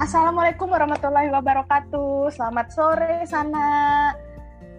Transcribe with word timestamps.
Assalamualaikum 0.00 0.72
warahmatullahi 0.72 1.28
wabarakatuh. 1.28 2.32
Selamat 2.32 2.72
sore 2.72 3.20
sana. 3.28 3.68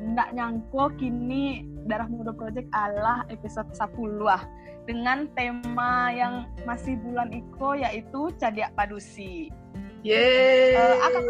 Nggak 0.02 0.34
nyangko 0.34 0.98
kini 0.98 1.62
Darah 1.86 2.10
Muda 2.10 2.34
Project 2.34 2.66
adalah 2.74 3.22
episode 3.30 3.70
10 3.70 4.18
ah 4.26 4.42
dengan 4.90 5.30
tema 5.38 6.10
yang 6.10 6.50
masih 6.66 6.98
bulan 7.06 7.30
Iko 7.30 7.78
yaitu 7.78 8.34
Cadiak 8.42 8.74
Padusi. 8.74 9.54
Yeay. 10.02 10.74
Uh, 10.74 10.98
akan 11.06 11.24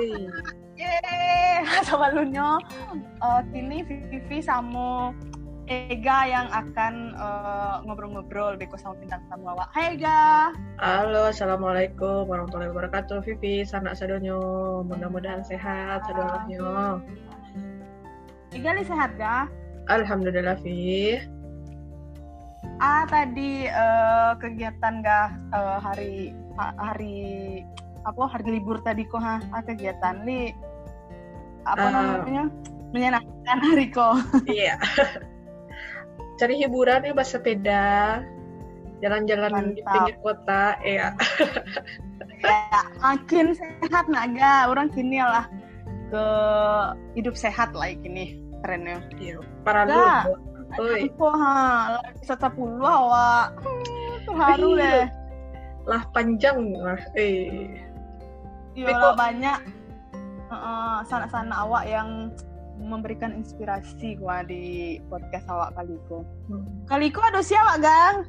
Yeay, 0.80 1.68
sama 1.92 2.16
lunyo. 2.16 2.64
Uh, 3.20 3.44
kini 3.52 3.84
Vivi 3.84 4.40
sama 4.40 5.12
Ega 5.72 6.28
yang 6.28 6.52
akan 6.52 7.16
uh, 7.16 7.80
ngobrol-ngobrol 7.88 8.60
beko 8.60 8.76
sama 8.76 9.00
bintang 9.00 9.24
tamu 9.32 9.56
awak. 9.56 9.72
Hai 9.72 9.96
Ega. 9.96 10.52
Halo, 10.84 11.32
assalamualaikum 11.32 12.28
warahmatullahi 12.28 12.76
wabarakatuh. 12.76 13.24
Vivi, 13.24 13.64
sanak 13.64 13.96
sadonyo. 13.96 14.84
Mudah-mudahan 14.84 15.48
sehat 15.48 16.04
sadonyo. 16.04 17.00
Ega 18.52 18.76
li 18.76 18.84
sehat 18.84 19.16
ga? 19.16 19.48
Alhamdulillah, 19.88 20.60
Vi. 20.60 21.24
Ah 22.84 23.08
tadi 23.08 23.72
uh, 23.72 24.36
kegiatan 24.44 25.00
ga 25.00 25.32
uh, 25.56 25.80
hari 25.80 26.36
hari 26.60 27.64
apa 28.04 28.28
hari 28.28 28.60
libur 28.60 28.84
tadi 28.84 29.08
kok 29.08 29.24
ha 29.24 29.40
ah, 29.56 29.64
kegiatan 29.64 30.28
li 30.28 30.52
apa 31.64 31.80
uh, 31.80 31.92
namanya 31.96 32.52
menyenangkan 32.92 33.58
hari 33.64 33.88
kok. 33.88 34.20
Iya. 34.52 34.76
cari 36.42 36.58
hiburan 36.58 37.06
ya 37.06 37.14
bersepeda 37.14 37.86
jalan-jalan 38.98 39.78
di 39.78 39.86
pinggir 39.86 40.18
kota 40.26 40.74
ya 40.82 41.14
ya 42.42 42.82
makin 42.98 43.54
sehat 43.54 44.10
naga 44.10 44.66
orang 44.66 44.90
kini 44.90 45.22
lah. 45.22 45.46
Ke 46.10 46.26
hidup 47.16 47.38
sehat 47.38 47.72
lah 47.78 47.94
ini 47.94 48.42
trennya. 48.66 49.06
Iya 49.22 49.40
para 49.62 49.86
lu 49.86 50.02
Oi. 50.82 51.08
ha, 51.20 52.00
lagi 52.26 52.50
puluh 52.56 52.84
awak. 52.84 53.60
Terharu 54.24 54.80
deh. 54.80 55.04
Lah 55.84 56.02
panjang 56.16 56.74
lah. 56.80 57.00
Eh. 57.20 57.76
Iya 58.74 59.14
banyak. 59.14 59.60
Uh, 60.52 61.00
sana-sana 61.08 61.64
awak 61.64 61.88
yang 61.88 62.32
memberikan 62.82 63.38
inspirasi 63.38 64.18
gua 64.18 64.42
di 64.42 64.98
podcast 65.08 65.46
awak 65.48 65.78
Kaliko. 65.78 66.26
Hmm. 66.50 66.66
Kaliko 66.90 67.22
ada 67.22 67.46
siapa 67.46 67.78
gang? 67.78 68.26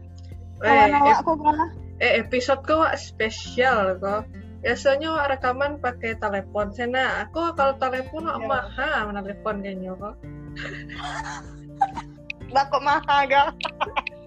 Kawan 0.62 0.92
eh, 0.92 1.00
awak 1.00 1.18
kok. 1.24 1.36
Eh 1.98 2.12
episode 2.22 2.62
kau 2.62 2.86
spesial 2.94 3.98
kok. 3.98 4.28
Biasanya 4.62 5.26
rekaman 5.26 5.82
pakai 5.82 6.14
telepon. 6.22 6.70
Sena 6.70 7.26
aku 7.26 7.50
kalau 7.58 7.74
telepon 7.82 8.30
yeah. 8.30 8.46
mahal 8.46 9.10
mana 9.10 9.26
telepon 9.26 9.58
kayaknya 9.58 9.98
kok. 9.98 10.14
Lah 12.54 12.68
kok 12.68 12.84
mahal 12.84 13.20
gang? 13.26 13.50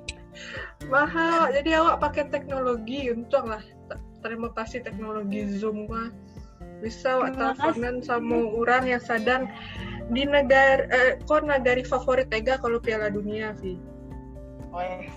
mahal. 0.94 1.54
Jadi 1.56 1.70
awak 1.78 2.04
pakai 2.04 2.28
teknologi 2.34 3.08
untung 3.14 3.48
lah. 3.48 3.64
Terima 4.26 4.50
kasih 4.52 4.82
teknologi 4.82 5.46
Zoom 5.56 5.86
gua. 5.86 6.10
Bisa 6.82 7.22
awak 7.22 7.38
teleponan 7.38 8.02
sama 8.04 8.36
orang 8.52 8.84
yang 8.90 9.00
sadar 9.00 9.48
di 10.12 10.24
negara 10.26 10.86
eh, 10.90 11.12
kok 11.26 11.46
negara 11.46 11.82
favorit 11.82 12.30
Ega 12.30 12.62
kalau 12.62 12.78
Piala 12.78 13.10
Dunia 13.10 13.56
Vi? 13.58 13.78
Wih, 14.76 15.10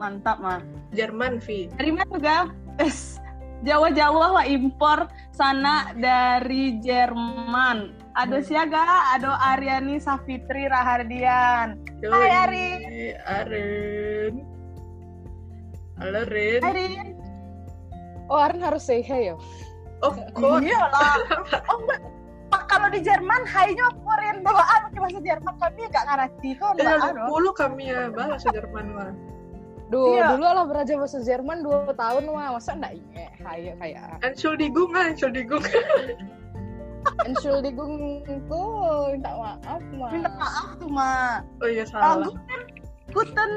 mantap 0.00 0.40
mah. 0.40 0.64
Jerman 0.96 1.38
Vi. 1.44 1.70
Dari 1.76 1.90
mana 1.92 2.10
juga. 2.10 2.38
Es 2.80 3.20
Jawa-Jawa 3.64 4.40
lah 4.40 4.46
impor 4.48 5.08
sana 5.32 5.92
dari 5.96 6.76
Jerman. 6.84 7.92
Ada 8.16 8.40
siaga. 8.44 9.16
Ada 9.16 9.56
Aryani 9.56 10.00
Safitri 10.00 10.68
Rahardian 10.68 11.80
Hai 12.04 12.28
Arin 12.28 12.80
Arin 13.24 14.34
Halo 15.96 16.22
Rin. 16.28 16.60
Arin 16.60 17.08
Oh 18.28 18.36
Arin 18.36 18.60
harus 18.60 18.84
say 18.84 19.00
hey 19.00 19.32
ya 19.32 19.36
Oh, 20.04 20.12
kok? 20.12 20.60
Iya 20.60 20.92
lah. 20.92 21.16
Oh, 21.72 21.80
kalau 22.76 22.88
di 22.92 23.00
Jerman 23.00 23.42
hanya 23.48 23.86
Korean 24.04 24.38
bawaan 24.44 24.80
pakai 24.92 25.00
bahasa 25.00 25.20
Jerman 25.24 25.54
kami 25.56 25.80
nggak 25.88 26.04
ngerti 26.04 26.50
kok 26.60 26.72
eh, 26.76 27.12
dulu 27.24 27.50
kami 27.56 27.84
ya 27.88 28.12
bahasa 28.12 28.46
Jerman 28.52 28.86
mah 28.92 29.12
Duh, 29.86 30.18
iya. 30.18 30.34
dulu 30.34 30.42
lah 30.50 30.66
belajar 30.66 30.98
bahasa 30.98 31.22
Jerman 31.22 31.62
dua 31.62 31.94
tahun 31.94 32.26
mah, 32.26 32.58
masa 32.58 32.74
enggak 32.74 32.98
inget 32.98 33.30
kayak 33.38 33.74
kayak. 33.78 34.18
Entschuldigung 34.26 34.90
ah, 34.98 35.14
Entschuldigung. 35.14 35.62
Entschuldigung 37.30 37.94
tuh, 38.50 39.14
minta 39.14 39.30
maaf 39.38 39.82
mah. 39.94 40.10
Minta 40.10 40.30
maaf 40.34 40.68
tuh 40.82 40.90
mah. 40.90 41.46
Oh 41.62 41.70
iya 41.70 41.86
salah. 41.86 42.34
Guten 43.16 43.52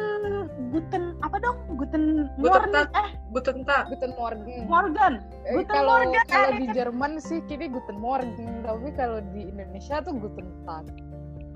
Guten 0.71 1.03
apa 1.19 1.35
dong? 1.43 1.57
Guten 1.75 2.31
Morgen 2.39 2.87
eh 2.95 3.09
Guten 3.35 3.67
tak 3.67 3.91
Guten 3.91 4.15
Morgen. 4.15 4.63
Morgen. 4.71 5.13
Eh, 5.43 5.59
Guten 5.59 5.75
kalau, 5.75 6.07
Morgen. 6.07 6.23
Kalau 6.31 6.51
di 6.55 6.65
Jerman 6.71 7.11
sih 7.19 7.43
kini 7.51 7.67
Guten 7.67 7.99
Morgen, 7.99 8.63
tapi 8.63 8.89
kalau 8.95 9.19
di 9.35 9.51
Indonesia 9.51 9.99
tuh 9.99 10.15
Guten 10.15 10.47
Tag. 10.63 10.87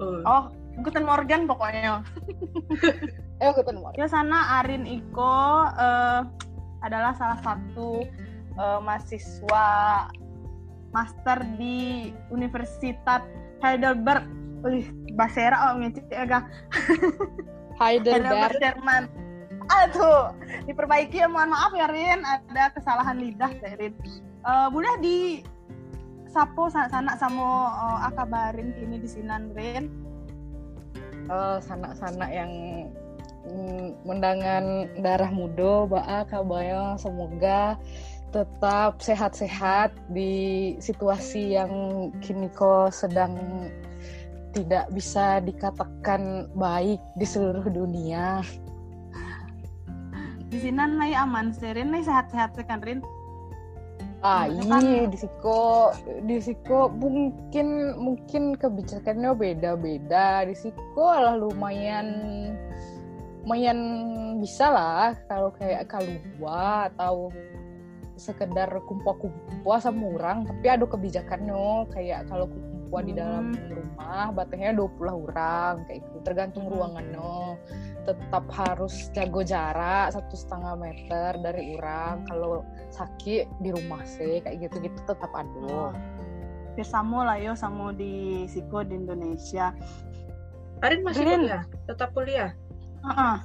Oh, 0.03 0.19
oh 0.27 0.43
Guten 0.83 1.07
Morgen 1.07 1.47
pokoknya. 1.47 2.03
eh 3.43 3.51
Guten 3.55 3.79
Morgen. 3.79 3.95
Ya 3.95 4.11
sana 4.11 4.59
Arin 4.59 4.83
Iko 4.83 5.71
uh, 5.71 6.27
adalah 6.83 7.15
salah 7.15 7.39
satu 7.39 8.03
uh, 8.59 8.83
mahasiswa 8.83 9.65
master 10.91 11.39
di 11.55 12.11
Universitas 12.27 13.23
Heidelberg. 13.63 14.27
Wih, 14.63 14.91
Basera 15.15 15.71
oh 15.71 15.79
ngecek 15.79 16.07
ya 16.07 16.39
Heidelberg. 17.79 18.57
Jerman. 18.59 19.09
Aduh, 19.71 20.35
diperbaiki 20.67 21.23
ya. 21.23 21.27
Mohon 21.31 21.55
maaf 21.55 21.71
ya 21.73 21.87
Rin, 21.87 22.19
ada 22.23 22.63
kesalahan 22.75 23.17
lidah 23.19 23.51
saya 23.63 23.75
Rin. 23.79 23.93
Uh, 24.43 24.67
boleh 24.67 24.93
di 24.99 25.17
sapo 26.27 26.67
sana 26.67 27.15
sama 27.15 27.71
uh, 27.71 27.99
akabarin 28.11 28.75
kini 28.75 28.99
di 28.99 29.09
sinan 29.09 29.53
Rin. 29.55 29.87
Uh, 31.31 31.63
sanak-sanak 31.63 32.27
yang 32.35 32.51
mm, 33.47 34.03
mendangan 34.03 34.91
darah 34.99 35.31
muda, 35.31 35.87
baa 35.87 36.27
kabayang 36.27 36.99
semoga 36.99 37.79
tetap 38.33 38.97
sehat-sehat 38.97 39.93
di 40.09 40.73
situasi 40.81 41.53
yang 41.53 41.71
kini 42.19 42.49
kok 42.49 42.89
sedang 42.89 43.37
tidak 44.53 44.85
bisa 44.93 45.41
dikatakan 45.41 46.47
baik 46.53 47.01
di 47.17 47.25
seluruh 47.25 47.65
dunia. 47.67 48.45
Di 50.53 50.61
sini 50.61 50.77
nih 50.77 51.17
aman, 51.17 51.49
Serin 51.49 51.89
nih 51.89 52.05
sehat-sehat 52.05 52.53
kan 52.69 52.79
Rin? 52.85 53.01
Ah 54.23 54.47
iya, 54.47 55.03
di 55.09 55.17
Siko, 55.19 55.91
di 56.23 56.39
Siko 56.39 56.87
mungkin 56.87 57.97
mungkin 57.99 58.55
kebijakannya 58.55 59.35
beda-beda. 59.35 60.47
Di 60.47 60.55
Siko 60.55 61.11
lah 61.11 61.35
lumayan 61.35 62.07
lumayan 63.43 63.79
bisa 64.39 64.71
lah 64.71 65.19
kalau 65.27 65.51
kayak 65.59 65.91
kalua 65.91 66.87
atau 66.87 67.27
sekedar 68.15 68.71
kumpul-kumpul 68.87 69.75
sama 69.81 70.05
orang 70.15 70.47
tapi 70.47 70.71
ada 70.71 70.87
kebijakannya 70.87 71.91
kayak 71.91 72.23
kalau 72.31 72.47
kumpul 72.47 72.72
di 73.01 73.17
dalam 73.17 73.55
hmm. 73.55 73.73
rumah 73.73 74.29
batangnya 74.29 74.77
20 74.77 75.25
orang 75.31 75.81
kayak 75.89 76.05
itu 76.05 76.17
tergantung 76.21 76.69
hmm. 76.69 76.73
ruangannya. 76.77 77.57
Tetap 78.03 78.45
harus 78.53 78.93
jago 79.15 79.41
jarak 79.41 80.13
satu 80.13 80.35
setengah 80.37 80.77
meter 80.77 81.39
dari 81.41 81.79
orang. 81.79 82.27
Kalau 82.29 82.61
sakit 82.93 83.49
di 83.63 83.69
rumah 83.73 84.03
sih 84.05 84.43
kayak 84.45 84.69
gitu 84.69 84.85
gitu 84.85 84.99
tetap 85.09 85.31
ada. 85.33 85.65
Oh. 85.65 85.93
ya 86.73 86.81
sama 86.81 87.21
lah 87.21 87.37
yo 87.37 87.53
sama 87.53 87.93
di 87.93 88.45
Siko 88.49 88.85
di 88.85 88.97
Indonesia. 88.97 89.73
Arin 90.83 91.01
masih 91.05 91.23
Arin. 91.23 91.47
kuliah? 91.47 91.63
Tetap 91.87 92.09
kuliah? 92.11 92.51
Uh 93.05 93.09
-uh. 93.09 93.35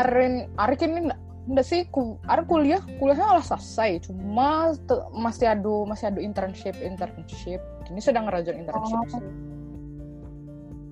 Arin. 0.00 0.50
Arin 0.58 0.80
ini 0.80 1.00
enggak 1.44 1.66
sih 1.68 1.84
ku, 1.92 2.16
ada 2.24 2.40
kuliah 2.42 2.80
kuliahnya 2.98 3.24
malah 3.36 3.46
selesai. 3.46 4.08
Cuma 4.08 4.72
masih 5.12 5.46
ada 5.52 5.74
masih 5.84 6.08
ada 6.10 6.20
internship 6.24 6.74
internship 6.80 7.60
ini 7.92 8.00
sedang 8.00 8.24
ngerajin 8.28 8.64
internship 8.64 8.96
oh. 8.96 9.04
sih. 9.12 9.24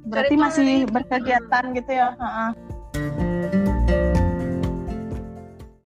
berarti 0.02 0.34
masih 0.34 0.84
berkegiatan 0.90 1.64
gitu 1.78 1.92
ya? 1.94 2.12
Uh-uh. 2.18 2.50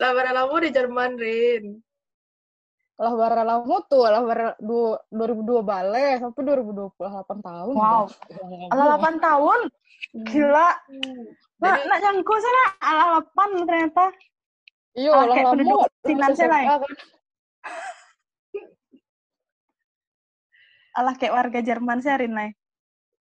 lah 0.00 0.32
lama 0.44 0.56
di 0.60 0.70
Jerman 0.72 1.14
Rin. 1.16 1.64
Lah 3.00 3.12
bara 3.16 3.42
lama 3.48 3.76
tuh 3.88 4.04
lah 4.04 4.20
bara 4.20 4.52
2002 4.60 5.64
balik 5.64 6.20
sampai 6.20 6.42
2028 6.44 7.00
tahun. 7.40 7.74
Wow. 7.76 8.04
Lah 8.76 8.86
8 9.00 9.16
tahun? 9.24 9.60
Gila. 10.28 10.68
Nah, 11.60 11.74
nak 11.80 11.98
nyangku 12.00 12.34
sana 12.36 12.64
ala 12.84 13.04
8 13.24 13.68
ternyata. 13.68 14.04
Iya, 14.96 15.12
lah 15.16 15.26
lama 15.32 15.48
penduduk 15.56 15.80
finansial 16.04 16.50
lain. 16.52 16.68
Alah 20.96 21.14
kayak 21.14 21.34
warga 21.34 21.60
Jerman 21.62 22.02
sih 22.02 22.10
Rin 22.10 22.34
Nay. 22.34 22.50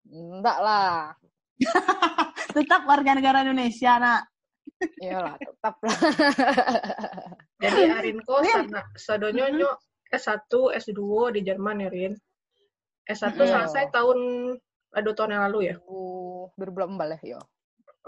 Enggak 0.09 0.57
lah. 0.59 1.13
Tetap 2.57 2.83
warga 2.83 3.13
negara 3.13 3.45
Indonesia, 3.45 4.01
nak. 4.01 4.21
Iyalah, 4.97 5.37
tetap 5.37 5.75
lah. 5.85 5.93
Jadi 7.61 7.81
Arinko 7.85 8.41
Rin. 8.41 8.65
sana 8.65 8.81
sadonyo 8.97 9.45
Mhm. 9.45 9.55
nyo 9.61 9.69
S1, 10.09 10.49
S2 10.81 11.01
di 11.37 11.39
Jerman 11.45 11.85
ya 11.85 11.89
Rin. 11.93 12.13
S1 13.05 13.37
Mhm. 13.37 13.45
selesai 13.45 13.85
tahun 13.93 14.19
dua 14.91 15.13
tahun 15.13 15.31
yang 15.37 15.43
lalu 15.49 15.59
ya. 15.69 15.75
2018 16.57 17.21
ya. 17.23 17.37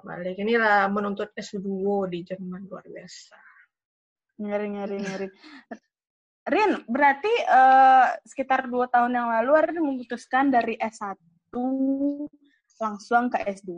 Balik 0.01 0.35
inilah 0.35 0.89
menuntut 0.89 1.29
S2 1.37 1.61
di 2.09 2.25
Jerman 2.25 2.65
luar 2.65 2.83
biasa. 2.89 3.37
Ngeri, 4.41 4.67
ngeri, 4.73 4.97
ngeri. 4.97 5.27
Rin, 6.43 6.83
berarti 6.91 7.31
eh, 7.31 8.07
sekitar 8.27 8.67
dua 8.67 8.91
tahun 8.91 9.15
yang 9.15 9.27
lalu 9.31 9.51
Rin 9.63 9.79
memutuskan 9.79 10.51
dari 10.51 10.75
S1 10.75 11.15
langsung 12.83 13.31
ke 13.31 13.39
S2. 13.47 13.71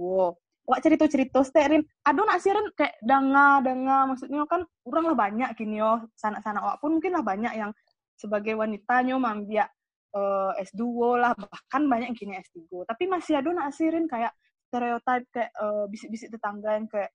Wak 0.66 0.82
cerita-cerita 0.82 1.46
teh 1.46 1.66
Rin, 1.70 1.86
aduh 2.02 2.26
nak 2.26 2.42
sih 2.42 2.50
Rin? 2.50 2.66
Kayak 2.74 2.98
danga 3.06 3.62
danga 3.62 4.10
maksudnya 4.10 4.50
kan 4.50 4.66
orang 4.90 5.14
lah 5.14 5.18
banyak 5.18 5.50
kini 5.54 5.78
yo 5.78 6.10
sana-sana 6.18 6.58
wak 6.66 6.82
pun 6.82 6.98
mungkin 6.98 7.14
lah 7.14 7.22
banyak 7.22 7.54
yang 7.54 7.70
sebagai 8.18 8.58
wanita 8.58 9.06
nyo 9.06 9.22
mambia 9.22 9.70
eh, 10.18 10.52
S2 10.66 10.82
lah 11.22 11.38
bahkan 11.38 11.86
banyak 11.86 12.18
yang 12.18 12.18
kini 12.18 12.34
S3 12.42 12.90
tapi 12.90 13.06
masih 13.06 13.46
ada 13.46 13.50
nak 13.54 13.78
sih 13.78 13.94
Rin 13.94 14.10
kayak 14.10 14.34
stereotip 14.74 15.30
kayak 15.30 15.52
eh, 15.54 15.86
bisik-bisik 15.86 16.34
tetangga 16.34 16.82
yang 16.82 16.90
kayak 16.90 17.14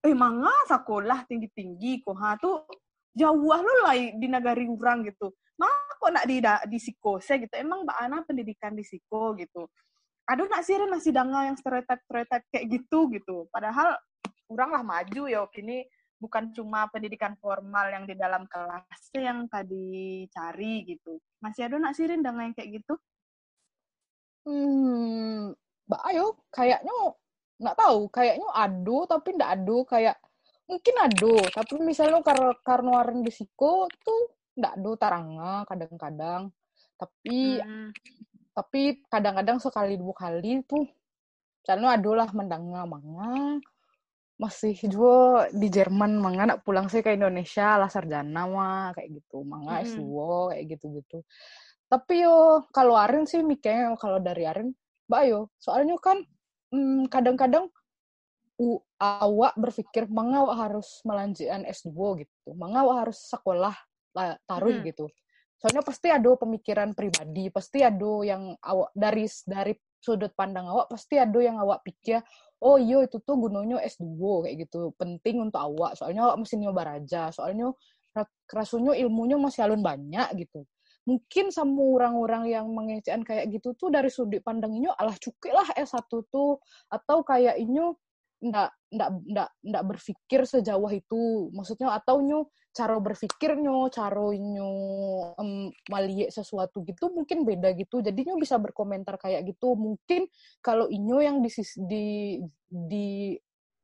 eh 0.00 0.16
manga 0.16 0.56
sekolah 0.64 1.28
tinggi-tinggi 1.28 2.00
kok 2.00 2.16
ha 2.16 2.40
tuh 2.40 2.64
jauh 3.14 3.50
lu 3.58 3.74
lah 3.82 3.94
di 3.96 4.26
negari 4.26 4.66
orang 4.66 5.06
gitu. 5.06 5.34
Maka 5.60 5.92
kok 6.00 6.10
nak 6.14 6.24
di 6.24 6.40
di 6.40 6.78
psikose 6.80 7.36
gitu. 7.36 7.54
Emang 7.58 7.84
Mbak 7.84 7.98
Ana 8.00 8.18
pendidikan 8.24 8.72
di 8.72 8.86
psiko 8.86 9.36
gitu. 9.36 9.68
Aduh 10.30 10.46
nak 10.46 10.62
sih 10.62 10.78
masih 10.78 11.12
danga 11.12 11.50
yang 11.50 11.56
stereotip-stereotip 11.58 12.42
kayak 12.48 12.66
gitu 12.70 13.10
gitu. 13.12 13.50
Padahal 13.50 13.98
orang 14.48 14.70
lah 14.72 14.82
maju 14.86 15.22
ya 15.26 15.42
kini 15.50 15.84
bukan 16.20 16.52
cuma 16.52 16.84
pendidikan 16.92 17.32
formal 17.40 17.88
yang 17.88 18.04
di 18.04 18.12
dalam 18.12 18.44
kelas 18.46 19.02
yang 19.16 19.48
tadi 19.48 20.28
cari 20.28 20.84
gitu. 20.84 21.16
Masih 21.40 21.66
ada 21.66 21.76
nak 21.80 21.96
sih 21.96 22.06
Ren 22.06 22.20
danga 22.20 22.44
yang 22.44 22.54
kayak 22.54 22.80
gitu? 22.80 22.94
Hmm, 24.44 25.52
Mbak 25.88 26.02
Ayo, 26.08 26.26
kayaknya 26.48 26.96
nggak 27.60 27.76
tahu, 27.76 28.00
kayaknya 28.08 28.48
ado 28.56 28.98
tapi 29.04 29.28
nggak 29.36 29.52
ado 29.52 29.78
kayak 29.84 30.16
mungkin 30.70 30.94
ado, 31.02 31.36
tapi 31.50 31.74
misalnya 31.82 32.22
karena 32.22 32.54
karena 32.62 32.90
orang 33.02 33.26
di 33.26 33.32
siko 33.34 33.90
tuh 34.06 34.38
nggak 34.54 34.74
ado 34.78 34.92
taranga 34.94 35.66
kadang-kadang, 35.66 36.42
tapi 36.94 37.58
Hmm. 37.58 37.90
tapi 38.54 39.02
kadang-kadang 39.10 39.58
sekali 39.58 39.98
dua 39.98 40.14
kali 40.14 40.62
tuh 40.68 40.86
misalnya 41.62 41.96
ado 41.96 42.12
lah 42.14 42.28
mendanga 42.34 42.82
manga 42.86 43.58
masih 44.40 44.72
juga 44.88 45.46
di 45.52 45.68
Jerman 45.68 46.16
manga 46.16 46.48
nak 46.48 46.64
pulang 46.64 46.88
sih 46.88 47.04
ke 47.04 47.12
Indonesia 47.12 47.76
lah 47.76 47.92
sarjana 47.92 48.48
mah 48.48 48.96
kayak 48.96 49.20
gitu 49.20 49.44
manga 49.44 49.84
Mm-mm. 49.84 49.88
S2 50.00 50.00
kayak 50.50 50.64
gitu-gitu 50.76 51.18
tapi 51.92 52.24
yo 52.24 52.64
kalau 52.72 52.96
Arin 52.96 53.28
sih 53.28 53.44
mikirnya 53.44 53.92
kalau 54.00 54.16
dari 54.16 54.48
Arin 54.48 54.72
mbak 55.08 55.22
yo 55.28 55.40
soalnya 55.60 56.00
kan 56.00 56.24
hmm, 56.72 57.12
kadang-kadang 57.12 57.68
u- 58.60 58.84
awak 59.00 59.56
berpikir 59.56 60.04
manga 60.12 60.44
awak 60.44 60.56
harus 60.68 61.00
melanjutkan 61.08 61.64
S2 61.64 62.20
gitu. 62.20 62.48
Manga 62.52 62.84
awak 62.84 63.08
harus 63.08 63.18
sekolah 63.24 63.72
lah, 64.12 64.36
taruh 64.44 64.76
Mm-mm. 64.76 64.88
gitu. 64.92 65.08
Soalnya 65.56 65.84
pasti 65.84 66.08
ada 66.12 66.28
pemikiran 66.36 66.92
pribadi 66.96 67.48
pasti 67.52 67.84
ada 67.84 68.12
yang 68.24 68.52
awak 68.60 68.92
dari 68.96 69.24
dari 69.44 69.72
sudut 70.00 70.32
pandang 70.32 70.64
awak 70.72 70.88
pasti 70.88 71.20
ada 71.20 71.36
yang 71.36 71.60
awak 71.60 71.84
pikir 71.84 72.24
oh 72.64 72.80
iya 72.80 73.04
itu 73.04 73.20
tuh 73.20 73.36
gunanya 73.36 73.80
S2 73.84 74.44
kayak 74.44 74.68
gitu. 74.68 74.92
Penting 74.96 75.40
untuk 75.48 75.60
awak 75.60 75.96
soalnya 75.96 76.28
awak 76.28 76.44
mesti 76.44 76.56
nyoba 76.60 76.96
raja 76.96 77.32
soalnya 77.32 77.72
ra- 78.16 78.36
rasanya 78.52 78.92
ilmunya 78.96 79.36
masih 79.40 79.64
alun 79.68 79.80
banyak 79.84 80.28
gitu. 80.44 80.64
Mungkin 81.08 81.48
sama 81.48 81.80
orang-orang 81.80 82.52
yang 82.52 82.68
mengecekan 82.72 83.24
kayak 83.24 83.48
gitu 83.52 83.72
tuh 83.76 83.88
dari 83.88 84.12
sudut 84.12 84.44
pandang 84.44 84.72
inyo 84.76 84.92
alah 84.96 85.16
cukup 85.16 85.60
lah 85.60 85.68
S1 85.76 86.08
tuh 86.28 86.60
atau 86.92 87.24
kayak 87.24 87.56
inyo 87.56 87.96
ndak 88.40 88.72
ndak 88.90 89.10
ndak 89.28 89.48
ndak 89.62 89.82
berpikir 89.86 90.40
sejauh 90.48 90.90
itu. 90.90 91.52
Maksudnya 91.52 91.92
atau 91.94 92.24
nyo 92.24 92.48
cara 92.70 92.96
berpikirnya 93.02 93.90
cara 93.92 94.24
nyo 94.32 94.72
em, 95.36 95.68
melihat 95.90 96.30
sesuatu 96.32 96.82
gitu 96.88 97.12
mungkin 97.12 97.44
beda 97.44 97.76
gitu. 97.76 98.00
Jadi 98.00 98.26
nyo 98.26 98.40
bisa 98.40 98.56
berkomentar 98.56 99.20
kayak 99.20 99.44
gitu. 99.46 99.76
Mungkin 99.76 100.26
kalau 100.64 100.88
inyo 100.88 101.18
yang 101.20 101.36
di 101.44 101.50
di 101.86 102.06
di 102.66 103.08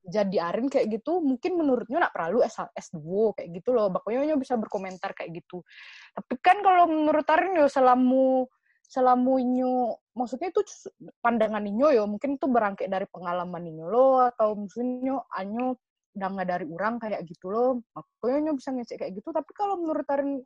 jadi 0.07 0.39
Arin 0.39 0.71
kayak 0.71 1.03
gitu 1.03 1.19
mungkin 1.19 1.59
menurutnya 1.59 1.99
nak 1.99 2.15
perlu 2.15 2.39
S 2.47 2.63
S2 2.73 3.35
kayak 3.37 3.49
gitu 3.61 3.75
loh. 3.75 3.91
Makanya 3.93 4.33
nyo 4.33 4.37
bisa 4.41 4.55
berkomentar 4.57 5.13
kayak 5.13 5.43
gitu. 5.43 5.67
Tapi 6.15 6.35
kan 6.41 6.63
kalau 6.63 6.87
menurut 6.89 7.27
Arin 7.27 7.59
yo 7.59 7.67
selamu 7.67 8.47
selamu 8.87 9.43
inyo 9.43 9.99
maksudnya 10.17 10.49
itu 10.49 10.65
pandangan 11.21 11.61
inyo 11.61 11.93
yo 11.93 12.05
mungkin 12.09 12.41
itu 12.41 12.49
berangkat 12.49 12.89
dari 12.89 13.05
pengalaman 13.13 13.63
inyo 13.69 13.85
lo 13.87 14.25
atau 14.25 14.57
maksudnya 14.57 15.21
anyo 15.37 15.77
udah 16.17 16.29
nggak 16.33 16.49
dari 16.49 16.65
orang 16.73 16.97
kayak 16.97 17.21
gitu 17.29 17.53
loh 17.53 17.85
makanya 17.93 18.49
nyo 18.49 18.53
bisa 18.57 18.73
ngecek 18.73 18.97
kayak 19.05 19.13
gitu. 19.21 19.29
Tapi 19.37 19.53
kalau 19.53 19.77
menurut 19.77 20.09
Arin 20.09 20.41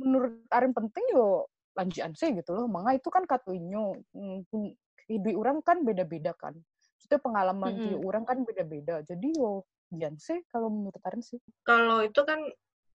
menurut 0.00 0.48
Arin 0.48 0.72
penting 0.72 1.04
yo 1.12 1.44
lanjutan 1.76 2.16
sih 2.16 2.32
gitu 2.32 2.56
loh. 2.56 2.64
Manga 2.64 2.96
itu 2.96 3.12
kan 3.12 3.28
kata 3.28 3.52
Hmm, 3.52 4.40
pun- 4.48 4.74
hidup 5.12 5.34
orang 5.36 5.60
kan 5.60 5.84
beda-beda 5.84 6.32
kan. 6.32 6.56
Maksudnya 6.96 7.20
pengalaman 7.20 7.70
Mm-mm. 7.76 7.84
tiap 7.84 8.00
orang 8.00 8.24
kan 8.24 8.38
beda-beda. 8.48 9.04
Jadi 9.04 9.28
yo 9.36 9.68
jangan 9.92 10.16
sih 10.16 10.40
kalau 10.48 10.72
menurut 10.72 11.02
Arin 11.04 11.20
sih. 11.20 11.36
Kalau 11.68 12.00
itu 12.00 12.20
kan 12.24 12.40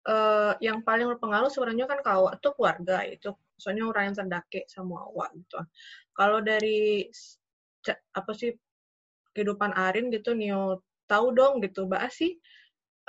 eh, 0.07 0.53
yang 0.65 0.81
paling 0.87 1.07
berpengaruh 1.15 1.49
sebenarnya 1.53 1.85
kan 1.89 1.99
awak 2.05 2.41
tuh 2.43 2.53
keluarga 2.57 3.05
itu. 3.05 3.33
Soalnya 3.57 3.85
orang 3.89 4.03
yang 4.11 4.15
terdake 4.17 4.65
sama 4.69 5.05
awak 5.05 5.29
gitu. 5.37 5.59
Kalau 6.17 6.39
dari 6.41 7.05
apa 8.13 8.31
sih 8.37 8.53
kehidupan 9.33 9.73
Arin 9.73 10.13
gitu 10.13 10.37
Nio 10.37 10.85
tahu 11.09 11.33
dong 11.33 11.63
gitu 11.65 11.89
Mbak 11.89 12.03
sih 12.13 12.31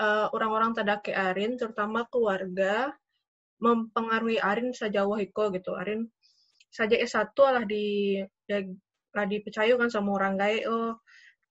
eh, 0.01 0.27
orang-orang 0.35 0.73
terdake 0.77 1.13
Arin 1.15 1.57
terutama 1.61 2.05
keluarga 2.13 2.93
mempengaruhi 3.63 4.39
Arin 4.43 4.73
sejauh 4.75 5.19
itu 5.21 5.43
gitu. 5.57 5.71
Arin 5.77 6.09
saja 6.73 6.97
S1 6.97 7.37
lah 7.37 7.65
di 7.69 8.17
ya, 8.49 8.59
lah 9.13 9.27
dipercaya 9.29 9.77
kan 9.77 9.93
sama 9.93 10.17
orang 10.17 10.41
gaya 10.41 10.65
oh 10.73 10.97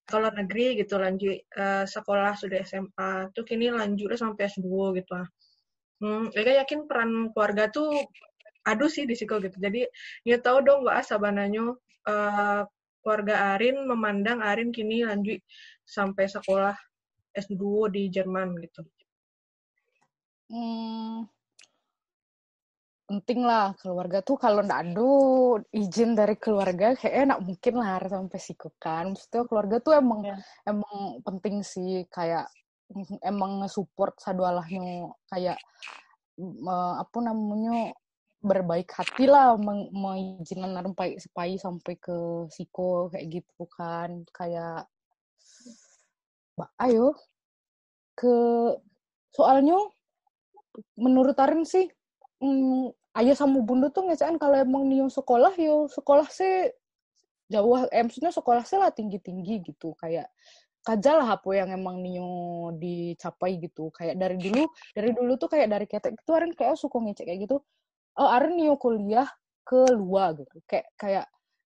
kalau 0.06 0.30
negeri 0.34 0.80
gitu 0.82 0.98
lanjut 1.00 1.38
eh, 1.44 1.86
sekolah 1.88 2.34
sudah 2.36 2.60
SMA 2.66 3.32
tuh 3.36 3.44
kini 3.48 3.72
lanjutnya 3.72 4.18
sampai 4.18 4.50
S2 4.52 4.68
gitu 4.98 5.12
ah. 5.16 5.28
Hmm, 6.02 6.34
Eka 6.34 6.66
yakin 6.66 6.90
peran 6.90 7.30
keluarga 7.30 7.70
tuh 7.70 7.94
aduh 8.66 8.90
sih 8.90 9.06
di 9.06 9.14
situ 9.14 9.38
gitu. 9.42 9.58
Jadi 9.58 9.86
dia 10.26 10.38
tahu 10.42 10.66
dong 10.66 10.86
mbak 10.86 11.06
sabananya 11.06 11.78
eh, 12.10 12.62
keluarga 13.02 13.58
Arin 13.58 13.86
memandang 13.86 14.42
Arin 14.42 14.70
kini 14.74 15.06
lanjut 15.06 15.42
sampai 15.86 16.26
sekolah 16.30 16.78
S2 17.34 17.90
di 17.94 18.12
Jerman 18.12 18.58
gitu. 18.62 18.86
Hmm, 20.52 21.24
penting 23.12 23.44
lah 23.44 23.76
keluarga 23.76 24.24
tuh 24.24 24.40
kalau 24.40 24.64
ndak 24.64 24.80
ada 24.88 25.12
izin 25.76 26.16
dari 26.16 26.40
keluarga 26.40 26.96
kayaknya 26.96 27.36
nggak 27.36 27.44
mungkin 27.44 27.74
lah 27.76 27.88
harus 28.00 28.12
sampai 28.16 28.40
siku 28.40 28.70
kan 28.80 29.12
maksudnya 29.12 29.44
keluarga 29.52 29.76
tuh 29.84 29.94
emang 30.00 30.20
Ya. 30.24 30.36
emang 30.64 31.20
penting 31.28 31.60
sih 31.60 32.08
kayak 32.08 32.48
mm, 32.96 33.20
emang 33.20 33.52
nge-support 33.60 34.16
sadualahnya 34.24 35.12
kayak 35.28 35.60
mm, 36.40 36.68
apa 37.04 37.18
namanya 37.20 37.92
berbaik 38.42 38.90
hati 38.98 39.30
lah 39.30 39.54
meng- 39.60 39.94
mengizinkan 39.94 40.74
sampai 40.74 41.20
supaya 41.22 41.54
sampai 41.62 41.94
ke 42.02 42.18
siko 42.50 43.14
kayak 43.14 43.28
gitu 43.38 43.70
kan. 43.70 44.26
Kayak 44.34 44.90
Mbak, 46.58 46.70
ayo. 46.90 47.14
Ke 48.18 48.34
soalnya 49.30 49.78
menurut 50.98 51.38
Arin 51.38 51.64
sih 51.68 51.86
hmm, 52.42 52.92
ayah 53.20 53.36
sama 53.36 53.60
bunda 53.60 53.92
tuh 53.92 54.08
ngecaan 54.08 54.40
kalau 54.40 54.56
emang 54.56 54.88
nih 54.88 55.04
sekolah 55.12 55.54
yo 55.60 55.88
sekolah 55.92 56.28
sih 56.32 56.72
jauh 57.52 57.84
eh, 57.92 58.04
maksudnya 58.08 58.32
sekolah 58.32 58.64
sih 58.64 58.80
lah 58.80 58.96
tinggi 58.96 59.20
tinggi 59.20 59.60
gitu. 59.60 59.92
Kayak 60.00 60.32
kajalah 60.82 61.38
apa 61.38 61.50
yang 61.54 61.70
emang 61.76 62.00
Nio 62.00 62.72
dicapai 62.80 63.60
gitu. 63.60 63.92
Kayak 63.92 64.16
dari 64.18 64.38
dulu 64.40 64.64
dari 64.96 65.12
dulu 65.12 65.36
tuh 65.36 65.50
kayak 65.52 65.68
dari 65.70 65.86
ketek 65.86 66.16
itu 66.16 66.32
Arin 66.32 66.56
kayak 66.56 66.80
suka 66.80 66.98
ngecek 67.04 67.26
kayak 67.28 67.40
gitu. 67.46 67.58
Oh 68.18 68.30
Arin 68.32 68.56
Nio 68.56 68.80
kuliah 68.80 69.28
ke 69.68 69.92
luar 69.94 70.40
gitu. 70.40 70.56
Kayak 70.66 70.88
kayak 70.96 71.26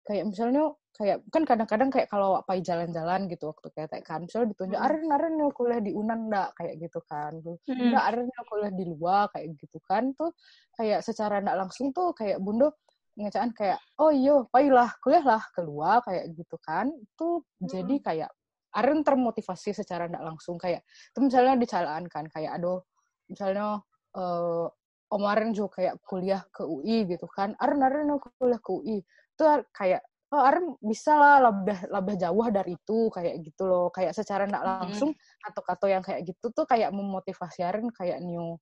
kayak 0.07 0.23
misalnya 0.31 0.71
kayak 0.93 1.25
kan 1.33 1.41
kadang-kadang 1.41 1.89
kayak 1.89 2.05
kalau 2.05 2.37
apa 2.37 2.53
jalan-jalan 2.61 3.25
gitu 3.25 3.49
waktu 3.49 3.67
ketek 3.73 4.05
kan 4.05 4.21
misalnya 4.29 4.53
ditunjuk 4.53 4.77
Hmm. 4.77 4.85
Arin 4.85 5.09
Arin 5.09 5.33
Nio 5.41 5.49
kuliah 5.49 5.81
di 5.81 5.89
Unan 5.89 6.29
ndak? 6.29 6.53
kayak 6.53 6.73
gitu 6.85 6.99
kan. 7.09 7.33
Tuh 7.41 7.57
enggak 7.65 8.03
ada 8.13 8.21
yang 8.21 8.45
kuliah 8.45 8.71
di 8.73 8.85
luar 8.85 9.25
kayak 9.33 9.57
gitu 9.57 9.77
kan. 9.89 10.13
Tuh 10.13 10.29
kayak 10.77 11.01
secara 11.01 11.41
enggak 11.41 11.57
langsung 11.57 11.89
tuh 11.89 12.13
kayak 12.13 12.37
bunda 12.37 12.69
ngecaan 13.17 13.53
kayak 13.53 13.77
oh 14.01 14.09
iyo 14.13 14.49
paylah 14.53 14.89
kuliah 15.01 15.25
lah 15.25 15.41
keluar 15.57 16.05
kayak 16.05 16.29
gitu 16.37 16.61
kan. 16.61 16.93
Itu 16.93 17.41
jadi 17.57 17.95
kayak 17.97 18.29
Aren 18.73 19.01
termotivasi 19.01 19.73
secara 19.73 20.05
tidak 20.09 20.25
langsung 20.29 20.61
kayak 20.61 20.85
itu 20.85 21.19
misalnya 21.21 21.57
dicalaan 21.57 22.05
kan 22.09 22.25
kayak 22.29 22.57
aduh 22.61 22.81
misalnya 23.29 23.81
uh, 24.17 24.65
Om 25.13 25.23
Aren 25.29 25.53
juga 25.53 25.77
kayak 25.81 26.01
kuliah 26.05 26.41
ke 26.53 26.65
UI 26.65 27.09
gitu 27.09 27.25
kan. 27.33 27.57
Aren 27.57 27.81
Aren 27.81 28.13
kuliah 28.17 28.61
ke 28.61 28.69
UI 28.69 28.97
itu 29.01 29.43
kayak 29.73 30.05
oh 30.33 30.41
Aren 30.41 30.73
bisa 30.81 31.13
lah 31.13 31.35
lebih 31.49 31.77
lebih 31.93 32.15
jauh 32.17 32.47
dari 32.49 32.73
itu 32.73 32.97
kayak 33.13 33.35
gitu 33.45 33.63
loh. 33.69 33.87
Kayak 33.93 34.17
secara 34.17 34.49
tidak 34.49 34.65
langsung 34.65 35.13
atau 35.45 35.61
kata 35.61 35.85
yang 35.87 36.03
kayak 36.03 36.25
gitu 36.25 36.49
tuh 36.49 36.65
kayak 36.65 36.89
memotivasi 36.89 37.61
Aren 37.61 37.93
kayak 37.93 38.19
new 38.25 38.57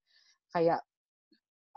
kayak 0.51 0.83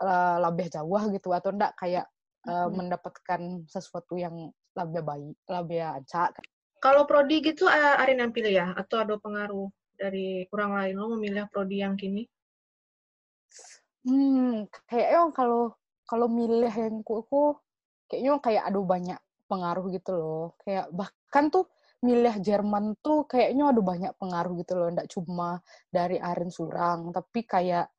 uh, 0.03 0.37
lebih 0.43 0.67
jauh 0.67 1.03
gitu 1.15 1.31
atau 1.31 1.55
enggak 1.55 1.73
kayak 1.79 2.05
uh, 2.45 2.67
mendapatkan 2.67 3.63
sesuatu 3.71 4.19
yang 4.19 4.51
lebih 4.75 5.01
baik 5.07 5.35
lebih 5.47 5.79
acak 5.87 6.35
kalau 6.83 7.07
prodi 7.07 7.41
gitu 7.41 7.65
uh, 7.65 7.97
Arin 8.03 8.21
yang 8.21 8.29
pilih 8.35 8.51
ya? 8.51 8.67
Atau 8.77 9.01
ada 9.01 9.17
pengaruh 9.17 9.71
dari 9.97 10.45
orang 10.53 10.71
lain? 10.77 10.93
Lo 10.99 11.07
memilih 11.17 11.49
prodi 11.49 11.81
yang 11.81 11.97
kini 11.97 12.27
hmm 14.05 14.69
kayaknya 14.85 15.33
kalau 15.33 15.73
kalau 16.05 16.29
milih 16.29 16.69
yang 16.69 17.01
ku, 17.01 17.25
kayaknya 18.05 18.37
kayak 18.37 18.63
ada 18.69 18.79
banyak 18.85 19.19
pengaruh 19.49 19.85
gitu 19.93 20.11
loh. 20.15 20.45
Kayak 20.61 20.91
bahkan 20.91 21.49
tuh 21.53 21.65
milih 22.03 22.37
Jerman 22.43 22.97
tuh 23.01 23.25
kayaknya 23.25 23.73
ada 23.73 23.81
banyak 23.81 24.13
pengaruh 24.21 24.53
gitu 24.61 24.73
loh 24.77 24.87
ndak 24.93 25.09
cuma 25.09 25.63
dari 25.89 26.21
Arin 26.21 26.53
Surang 26.53 27.09
tapi 27.15 27.45
kayak 27.47 27.89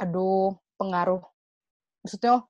aduh 0.00 0.56
pengaruh. 0.80 1.20
Maksudnya 2.00 2.44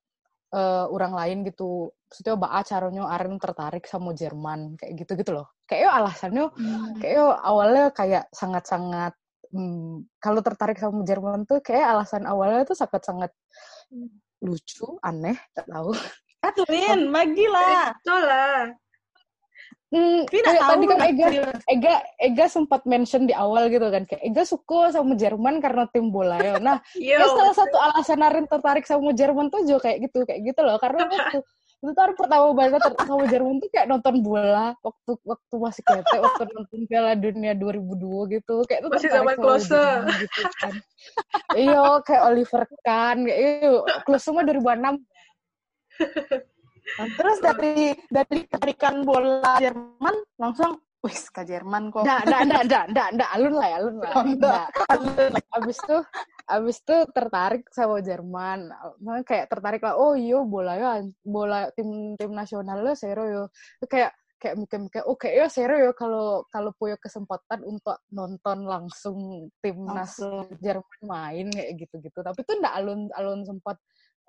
uh, 0.54 0.86
orang 0.90 1.12
lain 1.14 1.38
gitu. 1.48 1.90
Maksudnya 2.10 2.34
bah 2.38 2.62
caranya 2.66 3.06
Aren 3.06 3.38
tertarik 3.38 3.86
sama 3.86 4.10
Jerman 4.14 4.74
kayak 4.78 4.92
gitu 5.06 5.12
gitu 5.18 5.30
loh. 5.42 5.46
Kayak 5.66 6.02
alasannya 6.02 6.50
hmm. 6.50 6.98
kayak 6.98 7.38
awalnya 7.46 7.86
kayak 7.94 8.24
sangat-sangat 8.34 9.14
hmm, 9.54 10.06
kalau 10.22 10.40
tertarik 10.42 10.78
sama 10.78 11.02
Jerman 11.06 11.46
tuh 11.46 11.62
kayak 11.62 11.94
alasan 11.94 12.24
awalnya 12.26 12.66
tuh 12.66 12.78
sangat-sangat 12.78 13.30
hmm. 13.90 14.10
lucu 14.46 14.98
aneh 15.04 15.36
tak 15.54 15.66
tahu 15.68 15.92
Aturin, 16.40 17.12
bagilah. 17.12 17.92
Itulah. 18.00 18.72
Hmm, 19.90 20.22
kayak 20.30 20.62
tadi 20.70 20.84
kan 20.86 21.00
Ega, 21.02 21.26
Ega, 21.66 21.94
Ega 22.22 22.46
sempat 22.46 22.86
mention 22.86 23.26
di 23.26 23.34
awal 23.34 23.66
gitu 23.74 23.90
kan 23.90 24.06
kayak 24.06 24.22
Ega 24.22 24.46
suka 24.46 24.94
sama 24.94 25.18
Jerman 25.18 25.58
karena 25.58 25.90
tim 25.90 26.14
bola 26.14 26.38
ya. 26.38 26.62
Nah, 26.62 26.78
ya 26.94 27.18
salah 27.26 27.54
satu 27.58 27.74
alasan 27.74 28.22
Arin 28.22 28.46
tertarik 28.46 28.86
sama 28.86 29.10
Jerman 29.10 29.50
tuh 29.50 29.66
juga 29.66 29.90
kayak 29.90 29.98
gitu, 30.06 30.22
kayak 30.22 30.46
gitu 30.46 30.60
loh. 30.62 30.78
Karena 30.78 31.10
waktu 31.10 31.42
itu 31.80 31.90
tuh 31.96 32.12
pertama 32.14 32.54
banget 32.54 32.80
tertarik 32.86 33.08
sama 33.10 33.24
Jerman 33.26 33.56
tuh 33.58 33.68
kayak 33.74 33.86
nonton 33.90 34.14
bola 34.22 34.66
waktu 34.84 35.10
waktu 35.24 35.54
masih 35.58 35.82
kete 35.82 36.16
waktu 36.20 36.42
nonton 36.52 36.80
Piala 36.84 37.12
Dunia 37.16 37.52
2002 37.56 38.36
gitu 38.36 38.56
kayak 38.68 38.80
tuh 38.84 38.90
masih 38.92 39.08
zaman 39.08 39.34
close 39.40 39.72
gitu 40.20 40.40
kan. 40.60 40.74
iya 41.56 41.84
kayak 42.04 42.22
Oliver 42.28 42.68
Kahn 42.84 43.24
kayak 43.24 43.64
iyo 43.64 43.88
close 44.04 44.28
semua 44.28 44.44
2006 44.44 44.60
Nah, 44.76 44.92
terus 47.20 47.38
dari 47.38 47.94
dari 48.10 48.38
tarikan 48.50 49.06
bola 49.06 49.62
Jerman 49.62 50.16
langsung 50.40 50.80
wis 51.00 51.32
ke 51.32 51.42
Jerman 51.48 51.88
kok. 51.88 52.04
Nggak, 52.04 52.20
nggak, 52.28 52.42
nggak, 52.44 52.62
nggak, 52.68 52.84
nggak, 52.92 53.08
nggak, 53.16 53.30
alun 53.32 53.54
lah, 53.56 53.68
alun 53.72 53.96
lah. 54.04 54.12
Oh, 54.12 54.24
nggak. 54.24 54.66
Abis 55.56 55.76
itu, 55.80 55.98
abis 56.44 56.76
itu 56.84 56.96
tertarik 57.16 57.64
sama 57.72 58.04
Jerman. 58.04 58.68
Makanya 59.00 59.24
kayak 59.24 59.46
tertarik 59.48 59.80
lah, 59.80 59.96
oh 59.96 60.12
iya 60.12 60.44
bola 60.44 60.76
ya, 60.76 61.00
bola 61.24 61.72
tim 61.72 62.20
tim 62.20 62.32
nasional 62.36 62.84
lo 62.84 62.92
seru 62.92 63.24
yo. 63.32 63.44
Kayak 63.88 64.12
kayak 64.40 64.56
mikir-mikir, 64.56 65.04
oke 65.04 65.24
okay, 65.28 65.36
ya 65.36 65.52
seru 65.52 65.76
ya 65.76 65.92
kalau 65.92 66.48
kalau 66.48 66.72
punya 66.76 66.96
kesempatan 66.96 67.60
untuk 67.60 68.00
nonton 68.08 68.64
langsung 68.64 69.48
timnas 69.60 70.16
Jerman 70.60 71.00
main 71.04 71.48
kayak 71.48 71.80
gitu-gitu. 71.80 72.20
Tapi 72.20 72.44
tuh 72.44 72.60
nggak 72.60 72.76
alun 72.76 73.08
alun 73.16 73.40
sempat 73.44 73.76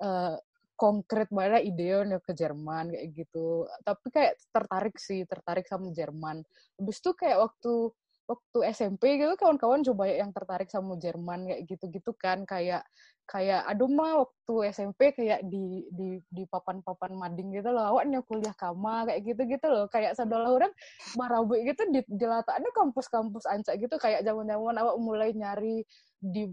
uh, 0.03 0.39
konkret 0.81 1.29
banget 1.29 1.61
ideonya 1.69 2.17
ke 2.17 2.33
Jerman 2.33 2.89
kayak 2.89 3.13
gitu. 3.13 3.69
Tapi 3.85 4.07
kayak 4.09 4.33
tertarik 4.49 4.97
sih 4.97 5.21
tertarik 5.29 5.69
sama 5.69 5.93
Jerman. 5.93 6.41
Habis 6.81 6.97
itu 7.05 7.13
kayak 7.13 7.37
waktu 7.37 7.93
waktu 8.25 8.59
SMP 8.71 9.19
gitu 9.19 9.35
kawan-kawan 9.37 9.83
coba 9.83 10.07
yang 10.07 10.31
tertarik 10.33 10.71
sama 10.73 10.97
Jerman 10.97 11.45
kayak 11.53 11.61
gitu-gitu 11.69 12.11
kan. 12.17 12.49
Kayak 12.49 12.81
kayak 13.29 13.61
aduh 13.69 13.93
mah 13.93 14.25
waktu 14.25 14.53
SMP 14.73 15.13
kayak 15.13 15.45
di 15.45 15.85
di 15.93 16.17
di 16.33 16.43
papan-papan 16.49 17.13
mading 17.13 17.61
gitu 17.61 17.69
loh. 17.69 17.85
Awaknya 17.93 18.25
kuliah 18.25 18.55
kama 18.57 19.05
kayak 19.05 19.21
gitu-gitu 19.21 19.67
loh. 19.69 19.85
Kayak 19.85 20.17
saudara 20.17 20.49
orang 20.49 20.73
marawi 21.13 21.61
gitu 21.69 21.85
di, 21.93 22.01
di 22.09 22.25
kampus-kampus 22.73 23.45
ancak 23.45 23.77
gitu. 23.77 24.01
Kayak 24.01 24.25
zaman-zaman 24.25 24.81
awak 24.81 24.97
mulai 24.97 25.29
nyari 25.37 25.85
di 26.17 26.49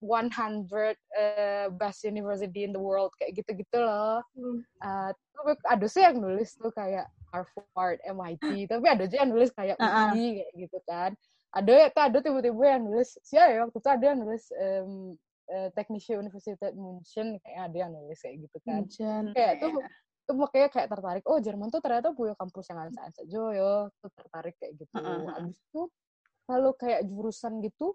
100 0.00 0.68
uh, 0.68 1.66
best 1.76 2.04
university 2.04 2.68
in 2.68 2.72
the 2.72 2.80
world 2.80 3.12
kayak 3.16 3.36
gitu-gitu 3.40 3.78
loh. 3.80 4.20
Hmm. 4.36 4.60
Uh, 4.80 5.10
tapi 5.36 5.52
ada 5.64 5.86
sih 5.88 6.02
yang 6.04 6.20
nulis 6.20 6.56
tuh 6.56 6.72
kayak 6.72 7.08
Harvard, 7.32 7.98
MIT, 8.04 8.44
tapi 8.72 8.86
ada 8.86 9.04
juga 9.08 9.20
yang 9.24 9.32
nulis 9.32 9.50
kayak 9.52 9.76
UI 9.80 9.84
uh 9.84 9.88
-uh. 9.88 10.10
kayak 10.12 10.52
gitu 10.56 10.78
kan. 10.84 11.10
Ada 11.56 11.72
ya, 11.72 11.86
ada 11.88 12.18
tiba-tiba 12.20 12.64
yang 12.68 12.84
nulis, 12.84 13.16
sih 13.24 13.40
ya 13.40 13.64
waktu 13.64 13.78
itu 13.80 13.88
ada 13.88 14.04
yang 14.04 14.18
nulis 14.20 14.44
um, 14.52 15.16
uh, 15.48 15.68
Technische 15.72 16.12
Universität 16.12 16.76
München, 16.76 17.40
kayak 17.40 17.72
ada 17.72 17.76
yang 17.76 17.92
nulis 17.96 18.18
kayak 18.20 18.36
gitu 18.44 18.58
kan. 18.68 18.84
München. 18.84 19.24
Kayak 19.32 19.64
tuh 19.64 19.72
tuh 20.26 20.34
makanya 20.34 20.68
kayak 20.74 20.90
tertarik 20.90 21.24
oh 21.30 21.38
Jerman 21.38 21.70
tuh 21.70 21.78
ternyata 21.78 22.10
punya 22.10 22.34
kampus 22.34 22.66
yang 22.66 22.82
ansa 22.82 23.00
ansa 23.06 23.22
jo 23.30 23.54
yo 23.54 23.86
tuh 24.02 24.10
tertarik 24.10 24.58
kayak 24.58 24.74
gitu 24.74 24.90
uh 24.98 25.22
-huh. 25.22 25.38
abis 25.38 25.54
itu 25.62 25.82
kalau 26.50 26.74
kayak 26.74 27.06
jurusan 27.06 27.62
gitu 27.62 27.94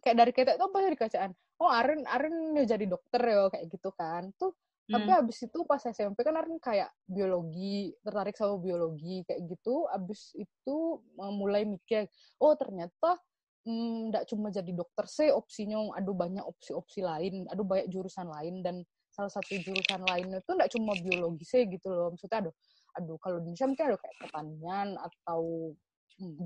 kayak 0.00 0.16
dari 0.16 0.32
kita 0.32 0.50
itu 0.56 0.64
pasti 0.72 0.88
dikacaan 0.96 1.30
oh 1.60 1.70
Aren 1.70 2.02
Aren 2.08 2.56
ya 2.56 2.64
jadi 2.76 2.84
dokter 2.88 3.20
ya 3.20 3.46
kayak 3.52 3.66
gitu 3.68 3.90
kan. 3.92 4.32
Tuh 4.40 4.52
hmm. 4.52 4.92
tapi 4.96 5.10
abis 5.12 5.38
itu 5.44 5.58
pas 5.68 5.82
SMP 5.84 6.24
kan 6.24 6.34
Aren 6.40 6.56
kayak 6.56 6.88
biologi 7.04 7.92
tertarik 8.00 8.34
sama 8.34 8.56
biologi 8.56 9.22
kayak 9.28 9.44
gitu. 9.46 9.84
Abis 9.92 10.32
itu 10.34 10.76
mulai 11.20 11.68
mikir 11.68 12.08
oh 12.40 12.56
ternyata 12.56 13.20
nggak 13.60 14.24
hmm, 14.24 14.30
cuma 14.32 14.48
jadi 14.48 14.72
dokter 14.72 15.04
sih 15.04 15.28
opsinya 15.28 15.92
aduh 15.92 16.16
banyak 16.16 16.40
opsi-opsi 16.40 17.04
lain 17.04 17.44
aduh 17.44 17.68
banyak 17.68 17.92
jurusan 17.92 18.24
lain 18.24 18.64
dan 18.64 18.80
salah 19.12 19.28
satu 19.28 19.52
jurusan 19.60 20.00
lainnya 20.08 20.40
itu 20.40 20.48
nggak 20.56 20.72
cuma 20.72 20.96
biologi 20.96 21.44
sih 21.44 21.68
gitu 21.68 21.92
loh. 21.92 22.16
Maksudnya 22.16 22.48
aduh 22.48 22.54
aduh 22.96 23.16
kalau 23.20 23.38
di 23.38 23.52
Indonesia 23.52 23.68
mungkin 23.68 23.86
ada 23.92 23.98
kayak 24.00 24.16
pertanian 24.16 24.88
atau 24.96 25.42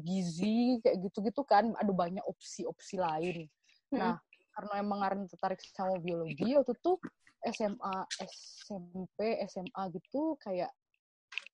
gizi 0.03 0.79
kayak 0.81 0.97
gitu-gitu 1.11 1.43
kan 1.43 1.75
ada 1.75 1.93
banyak 1.93 2.23
opsi-opsi 2.25 2.97
lain. 2.99 3.47
Hmm. 3.93 3.99
nah 4.01 4.15
karena 4.55 4.75
emang 4.81 5.01
Aren 5.03 5.27
tertarik 5.27 5.59
sama 5.75 5.99
biologi 5.99 6.55
waktu 6.55 6.75
tuh 6.79 6.97
SMA 7.45 7.97
SMP 8.25 9.43
SMA 9.51 9.83
gitu 9.93 10.39
kayak 10.41 10.71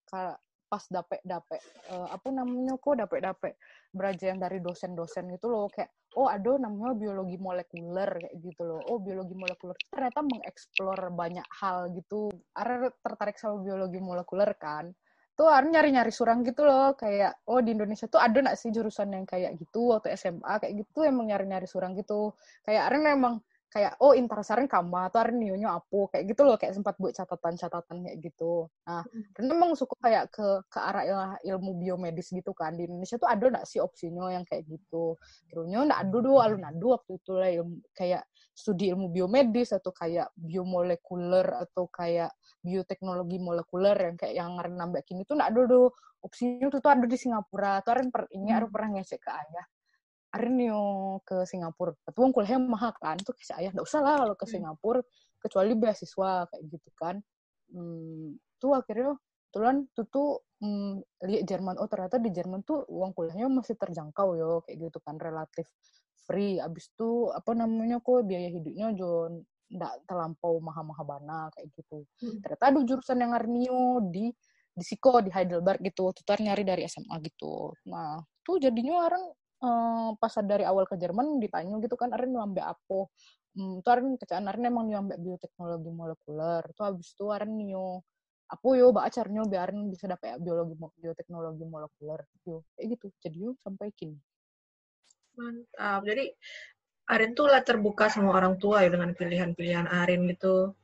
kayak 0.06 0.36
pas 0.70 0.86
dapet 0.86 1.18
dapet 1.26 1.58
uh, 1.90 2.06
apa 2.14 2.30
namanya 2.30 2.78
kok 2.78 2.94
dapet 2.94 3.26
dapet 3.26 3.52
belajar 3.90 4.38
dari 4.38 4.62
dosen-dosen 4.62 5.26
gitu 5.34 5.50
loh. 5.50 5.66
Kayak 5.66 5.90
oh 6.14 6.30
ada 6.30 6.62
namanya 6.62 6.94
biologi 6.94 7.34
molekuler 7.42 8.06
kayak 8.22 8.34
gitu 8.38 8.62
loh. 8.62 8.78
Oh 8.86 9.02
biologi 9.02 9.34
molekuler 9.34 9.74
ternyata 9.90 10.22
mengeksplor 10.22 11.10
banyak 11.10 11.48
hal 11.58 11.90
gitu. 11.90 12.30
Are 12.54 12.94
tertarik 13.02 13.34
sama 13.34 13.58
biologi 13.66 13.98
molekuler 13.98 14.54
kan 14.54 14.94
tuh 15.40 15.48
Arin 15.48 15.72
nyari-nyari 15.72 16.12
surang 16.12 16.44
gitu 16.44 16.68
loh. 16.68 16.92
Kayak 17.00 17.40
oh 17.48 17.64
di 17.64 17.72
Indonesia 17.72 18.04
tuh 18.04 18.20
ada 18.20 18.36
nggak 18.36 18.60
sih 18.60 18.68
jurusan 18.68 19.08
yang 19.16 19.24
kayak 19.24 19.56
gitu? 19.56 19.96
Waktu 19.96 20.12
SMA 20.20 20.60
kayak 20.60 20.84
gitu 20.84 21.00
emang 21.08 21.32
nyari-nyari 21.32 21.64
surang 21.64 21.96
gitu. 21.96 22.36
Kayak 22.68 22.92
Arin 22.92 23.00
memang 23.00 23.34
kayak 23.70 24.02
oh 24.02 24.12
intasarin 24.12 24.66
kama 24.68 25.08
atau 25.08 25.24
Arin 25.24 25.40
nionya 25.40 25.80
apa 25.80 26.12
kayak 26.12 26.28
gitu 26.28 26.44
loh. 26.44 26.60
Kayak 26.60 26.76
sempat 26.76 27.00
buat 27.00 27.16
catatan-catatan 27.16 27.96
kayak 28.04 28.18
gitu. 28.20 28.68
Nah 28.84 29.00
hmm. 29.00 29.48
emang 29.48 29.72
suka 29.80 29.96
kayak 29.96 30.28
ke 30.28 30.44
ke 30.68 30.76
arah 30.76 31.40
ilmu 31.40 31.80
biomedis 31.80 32.36
gitu 32.36 32.52
kan. 32.52 32.76
Di 32.76 32.84
Indonesia 32.84 33.16
tuh 33.16 33.32
ada 33.32 33.40
nggak 33.48 33.64
sih 33.64 33.80
opsinya 33.80 34.28
yang 34.28 34.44
kayak 34.44 34.68
gitu? 34.68 35.16
Terusnya 35.48 35.88
nggak 35.88 36.00
ada 36.04 36.18
dulu 36.20 36.36
alun 36.36 36.68
adu 36.68 36.92
waktu 36.92 37.16
itu 37.16 37.32
lah 37.32 37.48
ilmu, 37.48 37.80
kayak 37.96 38.28
studi 38.50 38.92
ilmu 38.92 39.08
biomedis 39.08 39.72
atau 39.72 39.94
kayak 39.94 40.30
biomolekuler 40.36 41.46
atau 41.64 41.88
kayak 41.88 42.34
bioteknologi 42.60 43.40
molekuler 43.40 43.96
yang 43.96 44.16
kayak 44.20 44.34
yang 44.36 44.52
Arin 44.60 44.76
nambah 44.76 45.00
kini 45.06 45.24
tuh 45.24 45.40
ada 45.40 45.54
dulu 45.54 45.88
opsinya 46.20 46.68
tuh, 46.68 46.84
tuh 46.84 46.90
ada 46.92 47.06
di 47.08 47.16
Singapura 47.16 47.80
tuh 47.80 47.96
Arin 47.96 48.12
per, 48.12 48.28
ini 48.36 48.52
hmm. 48.52 48.68
pernah 48.68 49.00
ngecek 49.00 49.20
ke 49.22 49.30
ayah 49.32 49.66
Arnio 50.30 51.18
ke 51.26 51.42
Singapura. 51.42 51.90
Tapi 52.06 52.16
uang 52.22 52.30
kuliahnya 52.30 52.62
mahal 52.62 52.94
kan. 52.94 53.18
Tuh 53.18 53.34
kayak 53.34 53.58
ayah, 53.58 53.70
nggak 53.74 53.86
usah 53.86 54.00
lah 54.00 54.14
kalau 54.22 54.34
ke 54.38 54.46
hmm. 54.46 54.52
Singapura, 54.54 55.00
kecuali 55.42 55.72
beasiswa 55.74 56.30
kayak 56.46 56.62
gitu 56.70 56.90
kan. 56.94 57.16
Hmm, 57.70 58.38
tuh 58.62 58.72
akhirnya 58.78 59.18
tulan 59.50 59.86
tuh 59.94 60.06
tuh 60.06 60.28
hmm, 60.62 61.02
lihat 61.26 61.44
Jerman 61.46 61.76
oh 61.78 61.88
ternyata 61.90 62.16
di 62.22 62.30
Jerman 62.30 62.62
tuh 62.62 62.86
uang 62.86 63.12
kuliahnya 63.14 63.50
masih 63.50 63.74
terjangkau 63.74 64.28
yo 64.38 64.62
kayak 64.66 64.90
gitu 64.90 64.98
kan 65.02 65.18
relatif 65.18 65.66
free. 66.24 66.62
Abis 66.62 66.94
itu 66.94 67.34
apa 67.34 67.50
namanya 67.58 67.98
kok 67.98 68.22
biaya 68.22 68.48
hidupnya 68.48 68.94
John 68.94 69.42
ndak 69.70 70.02
terlampau 70.06 70.58
maha-maha 70.58 71.02
bana 71.06 71.40
kayak 71.54 71.70
gitu. 71.78 72.02
Hmm. 72.22 72.42
ternyata 72.42 72.64
ada 72.74 72.80
jurusan 72.82 73.18
yang 73.22 73.30
ngarnio 73.34 73.82
di 74.10 74.30
di 74.70 74.84
Siko 74.86 75.18
di 75.22 75.30
Heidelberg 75.34 75.82
gitu 75.82 76.10
tutor 76.14 76.38
nyari 76.42 76.62
dari 76.66 76.82
SMA 76.86 77.18
gitu. 77.26 77.74
Nah 77.90 78.18
tuh 78.42 78.58
jadinya 78.58 79.06
orang 79.06 79.24
eh, 79.62 80.10
pas 80.18 80.34
dari 80.42 80.64
awal 80.66 80.86
ke 80.90 80.98
Jerman 80.98 81.38
ditanya 81.42 81.78
gitu 81.82 81.94
kan 81.98 82.10
Aren 82.14 82.30
nyampe 82.34 82.62
apa? 82.62 83.06
Hmm, 83.54 83.82
tuh 83.82 83.90
Aren 83.90 84.14
kecaan 84.18 84.46
Aren 84.46 84.64
emang 84.66 84.86
nyampe 84.90 85.14
bioteknologi 85.18 85.90
molekuler. 85.90 86.62
Tuh 86.74 86.84
habis 86.90 87.14
itu 87.14 87.24
Aren 87.30 87.54
nyo 87.54 88.02
aku 88.50 88.74
yo 88.74 88.90
mbak 88.90 89.06
acarnya 89.08 89.46
biar 89.46 89.70
Aren 89.70 89.86
bisa 89.86 90.10
dapet 90.10 90.36
biologi 90.42 90.74
mo- 90.74 90.94
bioteknologi 90.98 91.64
molekuler 91.64 92.20
yo 92.42 92.66
kayak 92.74 92.86
gitu 92.98 93.06
jadi 93.22 93.36
yo 93.46 93.50
sampai 93.62 93.94
kini 93.94 94.18
Mantap. 95.38 96.04
Jadi 96.04 96.24
Arin 97.10 97.32
tuh 97.34 97.50
lah 97.50 97.62
terbuka 97.64 98.06
sama 98.06 98.30
orang 98.36 98.54
tua 98.60 98.86
ya 98.86 98.90
dengan 98.92 99.10
pilihan-pilihan 99.16 99.88
Arin 99.90 100.30
gitu. 100.30 100.74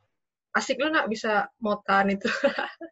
Asik 0.51 0.81
lu 0.81 0.91
nak 0.91 1.07
bisa 1.07 1.47
motan 1.63 2.11
itu. 2.11 2.27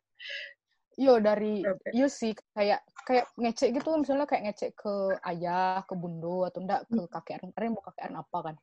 Yo 0.96 1.20
dari 1.20 1.60
Oke. 1.60 1.92
yo 1.92 2.08
sih 2.08 2.32
kayak 2.56 2.80
kayak 3.04 3.28
ngecek 3.36 3.76
gitu 3.76 4.00
misalnya 4.00 4.24
kayak 4.24 4.48
ngecek 4.48 4.80
ke 4.80 5.20
ayah 5.28 5.84
ke 5.84 5.92
bundo 5.92 6.48
atau 6.48 6.64
enggak 6.64 6.88
ke 6.88 7.04
kakek 7.12 7.36
Aren 7.44 7.52
Aren 7.52 7.76
mau 7.76 7.84
kakek 7.84 8.04
Aren 8.08 8.24
apa 8.24 8.38
kan 8.40 8.56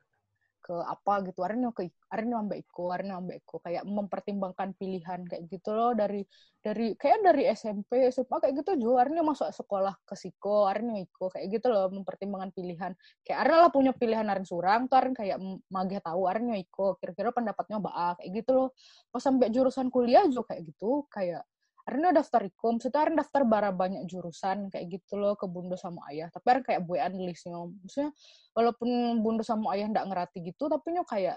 ke 0.63 0.73
apa 0.93 1.13
gitu 1.27 1.39
mau 1.59 1.75
ke 1.75 1.91
mau 2.31 2.39
ambek 2.43 2.63
Iko 2.63 2.83
mau 3.11 3.19
ambek 3.19 3.37
Iko 3.43 3.55
kayak 3.59 3.83
mempertimbangkan 3.83 4.69
pilihan 4.79 5.19
kayak 5.27 5.43
gitu 5.51 5.69
loh 5.75 5.91
dari 5.91 6.23
dari 6.63 6.95
kayak 6.95 7.19
dari 7.27 7.43
SMP 7.51 8.07
SMA 8.07 8.39
kayak 8.39 8.55
gitu 8.63 8.71
juga. 8.79 9.03
Mau 9.11 9.35
masuk 9.35 9.51
sekolah 9.51 9.93
ke 10.07 10.15
Siko 10.15 10.71
mau 10.87 10.95
Iko 10.95 11.27
kayak 11.35 11.47
gitu 11.51 11.67
loh 11.67 11.91
mempertimbangkan 11.91 12.51
pilihan. 12.55 12.91
Kayak 13.27 13.37
Aren 13.43 13.57
lah 13.67 13.71
punya 13.75 13.91
pilihan 13.91 14.25
Aren 14.31 14.47
surang 14.47 14.87
tuh 14.87 14.95
Aren 14.99 15.11
kayak 15.11 15.37
m- 15.43 15.59
mageh 15.67 15.99
tahu 15.99 16.23
mau 16.47 16.55
Iko 16.55 16.95
kira-kira 17.03 17.29
pendapatnya 17.35 17.77
apa 17.83 18.15
kayak 18.23 18.29
gitu 18.43 18.51
loh. 18.55 18.67
Pas 19.11 19.21
sampai 19.23 19.47
jurusan 19.51 19.87
kuliah 19.91 20.23
juga 20.31 20.55
kayak 20.55 20.63
gitu 20.71 21.03
kayak 21.11 21.43
Arna 21.83 22.15
daftar 22.15 22.47
ikom, 22.47 22.79
maksudnya 22.79 22.99
Arna 23.03 23.15
daftar 23.19 23.43
bara 23.43 23.69
banyak 23.75 24.07
jurusan 24.07 24.71
kayak 24.71 24.85
gitu 24.87 25.19
loh 25.19 25.35
ke 25.35 25.43
Bundo 25.51 25.75
sama 25.75 26.07
Ayah. 26.07 26.31
Tapi 26.31 26.45
Arna 26.47 26.63
kayak 26.63 26.81
buean 26.87 27.13
listnya. 27.19 27.59
Maksudnya 27.59 28.11
walaupun 28.55 28.89
Bundo 29.19 29.43
sama 29.43 29.75
Ayah 29.75 29.91
ndak 29.91 30.07
ngerti 30.07 30.47
gitu, 30.47 30.71
tapi 30.71 30.95
nyo 30.95 31.03
kayak 31.03 31.35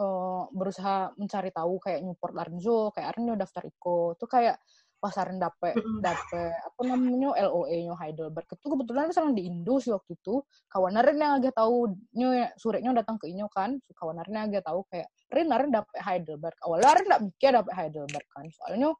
eh, 0.00 0.42
berusaha 0.56 1.12
mencari 1.20 1.52
tahu 1.52 1.74
kayak 1.84 2.00
Newport 2.00 2.32
Larzo, 2.32 2.96
kayak 2.96 3.12
Arna 3.12 3.36
daftar 3.36 3.62
iko. 3.68 4.16
Tuh 4.16 4.28
kayak 4.28 4.56
pas 5.04 5.20
Arna 5.20 5.52
dapet 5.52 5.76
dapet 6.00 6.56
apa 6.64 6.80
namanya 6.88 7.36
LOE 7.44 7.76
nyo 7.84 7.92
Heidelberg. 7.92 8.48
Itu 8.48 8.72
kebetulan 8.72 9.12
sana 9.12 9.36
di 9.36 9.44
Indo 9.44 9.76
sih 9.76 9.92
waktu 9.92 10.16
itu. 10.16 10.40
Kawan 10.72 10.96
Aren 10.96 11.20
yang 11.20 11.36
agak 11.36 11.60
tahu 11.60 11.92
nyo 12.16 12.28
sureknya 12.56 12.96
datang 12.96 13.20
ke 13.20 13.28
inyo 13.28 13.52
kan. 13.52 13.76
Kawan 13.92 14.16
Aren 14.24 14.32
yang 14.32 14.48
agak 14.48 14.64
tahu 14.64 14.80
kayak 14.88 15.12
Ren 15.28 15.52
Aren 15.52 15.68
dapet 15.68 15.92
Heidelberg? 16.00 16.56
Awalnya 16.64 16.88
Aren 16.88 17.04
ndak 17.04 17.20
mikir 17.20 17.50
dapet 17.52 17.72
Heidelberg 17.76 18.26
kan. 18.32 18.48
Soalnya 18.48 18.96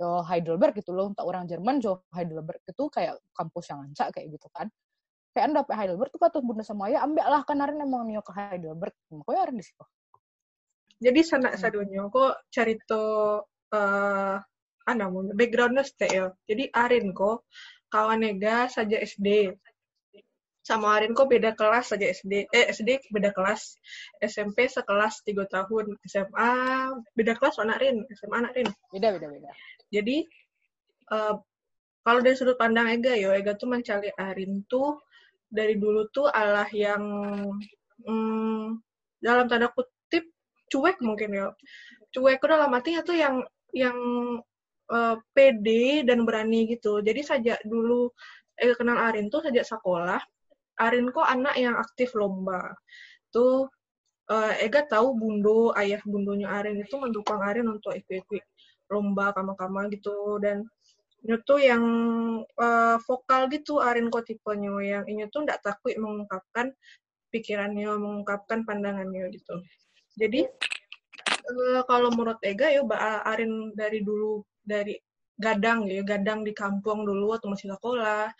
Heidelberg 0.00 0.74
gitu 0.78 0.90
loh 0.90 1.10
untuk 1.12 1.24
orang 1.26 1.46
Jerman 1.46 1.78
jo 1.78 2.02
Heidelberg 2.10 2.60
itu 2.66 2.84
kayak 2.90 3.18
kampus 3.30 3.70
yang 3.70 3.86
ancak 3.86 4.10
kayak 4.14 4.34
gitu 4.34 4.48
kan 4.50 4.66
kayak 5.34 5.44
anda 5.50 5.62
dapet 5.62 5.74
Heidelberg 5.78 6.10
tuh 6.10 6.22
kata 6.22 6.38
bunda 6.42 6.66
sama 6.66 6.90
ayah 6.90 7.06
ambil 7.06 7.26
lah 7.26 7.42
kan 7.46 7.62
Aren 7.62 7.78
emang 7.78 8.06
nio 8.06 8.22
ke 8.22 8.34
Heidelberg 8.34 8.94
makanya 9.10 9.40
Aren 9.46 9.56
di 9.58 9.66
situ 9.66 9.84
Jadi 10.94 11.20
sana 11.26 11.52
sadunya 11.58 12.06
kok 12.06 12.48
cerita 12.48 13.02
eh 13.74 14.38
mau 14.92 15.24
backgroundnya 15.32 15.84
stay 15.84 16.12
ya. 16.12 16.28
Jadi 16.44 16.68
Arin 16.70 17.16
kok 17.16 17.48
kawanega 17.88 18.68
saja 18.68 19.00
SD. 19.00 19.56
Sama 20.64 20.96
Arin 20.96 21.12
kok 21.12 21.28
beda 21.28 21.52
kelas 21.52 21.92
saja 21.92 22.08
SD. 22.08 22.48
Eh 22.48 22.64
SD 22.72 23.12
beda 23.12 23.36
kelas. 23.36 23.76
SMP 24.24 24.64
sekelas 24.64 25.20
tiga 25.20 25.44
tahun. 25.44 26.00
SMA 26.08 26.52
beda 27.12 27.36
kelas 27.36 27.60
anak 27.60 27.84
Rin. 27.84 28.00
SMA 28.16 28.36
anak 28.40 28.52
Rin. 28.56 28.68
beda 28.88 29.12
beda 29.12 29.28
beda 29.28 29.50
Jadi 29.92 30.24
eh, 31.12 31.34
kalau 32.00 32.20
dari 32.24 32.36
sudut 32.36 32.56
pandang 32.56 32.88
Ega 32.88 33.12
yo, 33.12 33.36
Ega 33.36 33.52
tuh 33.60 33.68
mencari 33.68 34.08
Arin 34.16 34.64
tuh 34.64 35.04
dari 35.52 35.76
dulu 35.76 36.08
tuh 36.08 36.32
Allah 36.32 36.68
yang 36.72 37.04
hmm, 38.08 38.80
dalam 39.20 39.44
tanda 39.46 39.68
kutip 39.68 40.32
cuek 40.72 40.96
mungkin 41.04 41.28
ya. 41.28 41.52
Cuek 42.08 42.40
itu 42.40 42.46
dalam 42.48 42.72
artinya 42.72 43.04
tuh 43.04 43.16
yang 43.20 43.44
yang 43.76 43.98
eh, 44.88 45.16
pede 45.36 46.08
dan 46.08 46.24
berani 46.24 46.72
gitu. 46.72 47.04
Jadi 47.04 47.20
sejak 47.20 47.60
dulu 47.68 48.08
Ega 48.56 48.80
kenal 48.80 48.96
Arin 48.96 49.28
tuh 49.28 49.44
sejak 49.44 49.68
sekolah, 49.68 50.24
Arin 50.80 51.10
kok 51.14 51.26
anak 51.26 51.54
yang 51.58 51.76
aktif 51.78 52.14
lomba. 52.18 52.74
Tuh 53.30 53.68
eh, 54.30 54.64
Ega 54.66 54.86
tahu 54.86 55.14
bundo, 55.18 55.70
ayah 55.78 56.00
bundonya 56.02 56.50
Arin 56.50 56.80
itu 56.80 56.94
mendukung 56.96 57.40
Arin 57.42 57.68
untuk 57.68 57.92
ikut-ikut 57.94 58.44
lomba 58.92 59.32
kama-kama 59.32 59.88
gitu 59.88 60.38
dan 60.42 60.64
ini 61.24 61.40
tuh 61.48 61.56
yang 61.56 61.84
eh, 62.44 62.96
vokal 63.00 63.48
gitu 63.48 63.80
Arin 63.80 64.12
kok 64.12 64.28
tipenya 64.28 64.70
yang 64.84 65.04
ini 65.08 65.24
tuh 65.32 65.48
nggak 65.48 65.64
takut 65.64 65.96
mengungkapkan 65.96 66.72
pikirannya 67.32 67.90
mengungkapkan 67.96 68.62
pandangannya 68.68 69.32
gitu 69.32 69.56
jadi 70.20 70.46
eh, 71.48 71.82
kalau 71.88 72.12
menurut 72.12 72.38
Ega 72.44 72.68
ya 72.68 72.84
Arin 73.24 73.72
dari 73.72 74.04
dulu 74.04 74.44
dari 74.60 74.94
gadang 75.34 75.90
ya 75.90 76.02
gadang 76.06 76.46
di 76.46 76.52
kampung 76.54 77.02
dulu 77.06 77.34
atau 77.36 77.50
masih 77.52 77.72
sekolah. 77.74 78.30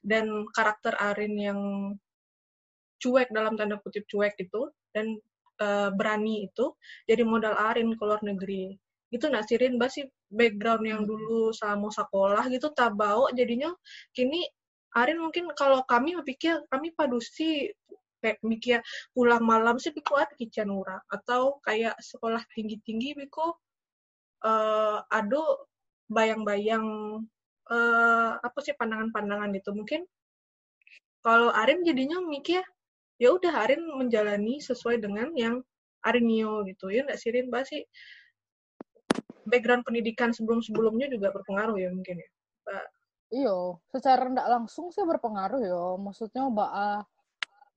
Dan 0.00 0.46
karakter 0.54 0.94
Arin 0.98 1.34
yang 1.38 1.60
cuek 3.02 3.28
dalam 3.34 3.58
tanda 3.58 3.76
kutip 3.82 4.08
cuek 4.08 4.34
itu 4.40 4.70
dan 4.94 5.18
eh, 5.60 5.90
berani 5.92 6.48
itu 6.48 6.72
jadi 7.08 7.22
modal 7.26 7.54
Arin 7.58 7.92
ke 7.98 8.02
luar 8.04 8.22
negeri. 8.24 8.74
Itu 9.12 9.30
nasirin 9.30 9.78
bah 9.78 9.90
sih 9.92 10.06
background 10.30 10.84
yang 10.86 11.02
dulu 11.06 11.54
sama 11.54 11.88
sekolah 11.92 12.50
gitu 12.50 12.74
tak 12.74 12.98
bawa 12.98 13.30
jadinya 13.36 13.70
kini 14.10 14.42
Arin 14.94 15.18
mungkin 15.18 15.50
kalau 15.58 15.82
kami 15.86 16.14
pikir 16.22 16.62
kami 16.70 16.94
padusi 16.94 17.70
kayak 18.22 18.40
mikir 18.40 18.78
pulang 19.12 19.44
malam 19.44 19.76
sih 19.76 19.92
piku 19.92 20.16
ada 20.16 20.32
kican 20.38 20.72
atau 21.12 21.60
kayak 21.60 21.92
sekolah 22.00 22.40
tinggi 22.56 22.80
tinggi 22.80 23.12
piku 23.12 23.52
eh 24.48 24.98
ado 25.12 25.68
bayang-bayang 26.14 26.86
eh 27.64 28.32
apa 28.38 28.58
sih 28.60 28.76
pandangan-pandangan 28.76 29.50
itu 29.56 29.70
mungkin 29.72 30.04
kalau 31.24 31.48
Arin 31.50 31.80
jadinya 31.80 32.20
mikir 32.20 32.60
ya 33.16 33.32
udah 33.32 33.64
Arin 33.64 33.80
menjalani 33.96 34.60
sesuai 34.60 35.00
dengan 35.00 35.32
yang 35.32 35.64
Arinio 36.04 36.60
gitu 36.68 36.92
ya 36.92 37.08
nggak 37.08 37.16
sirin 37.16 37.48
sih 37.64 37.82
background 39.48 39.84
pendidikan 39.88 40.32
sebelum-sebelumnya 40.36 41.08
juga 41.08 41.32
berpengaruh 41.32 41.76
ya 41.76 41.88
mungkin 41.92 42.20
ya. 42.20 42.28
Mbak. 42.64 42.86
iyo 43.32 43.80
secara 43.92 44.28
ndak 44.28 44.48
langsung 44.48 44.92
sih 44.92 45.04
berpengaruh 45.04 45.60
yo 45.64 45.84
maksudnya 46.00 46.44
Mbak 46.48 46.72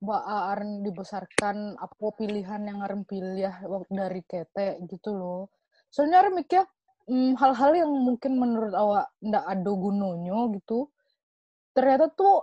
Mbak 0.04 0.24
Aren 0.28 0.72
dibesarkan 0.86 1.80
apa 1.80 2.08
pilihan 2.20 2.62
yang 2.68 2.84
Aren 2.84 3.08
pilih 3.08 3.52
waktu 3.66 3.92
dari 3.96 4.22
kete 4.28 4.84
gitu 4.92 5.16
loh 5.16 5.42
soalnya 5.88 6.24
Aren 6.28 6.36
mikir 6.36 6.64
hmm, 7.08 7.40
hal-hal 7.40 7.72
yang 7.74 7.92
mungkin 7.92 8.38
menurut 8.38 8.76
awak 8.76 9.10
ndak 9.24 9.44
ada 9.48 9.72
gunanya 9.72 10.38
gitu 10.56 10.92
ternyata 11.72 12.10
tuh 12.12 12.42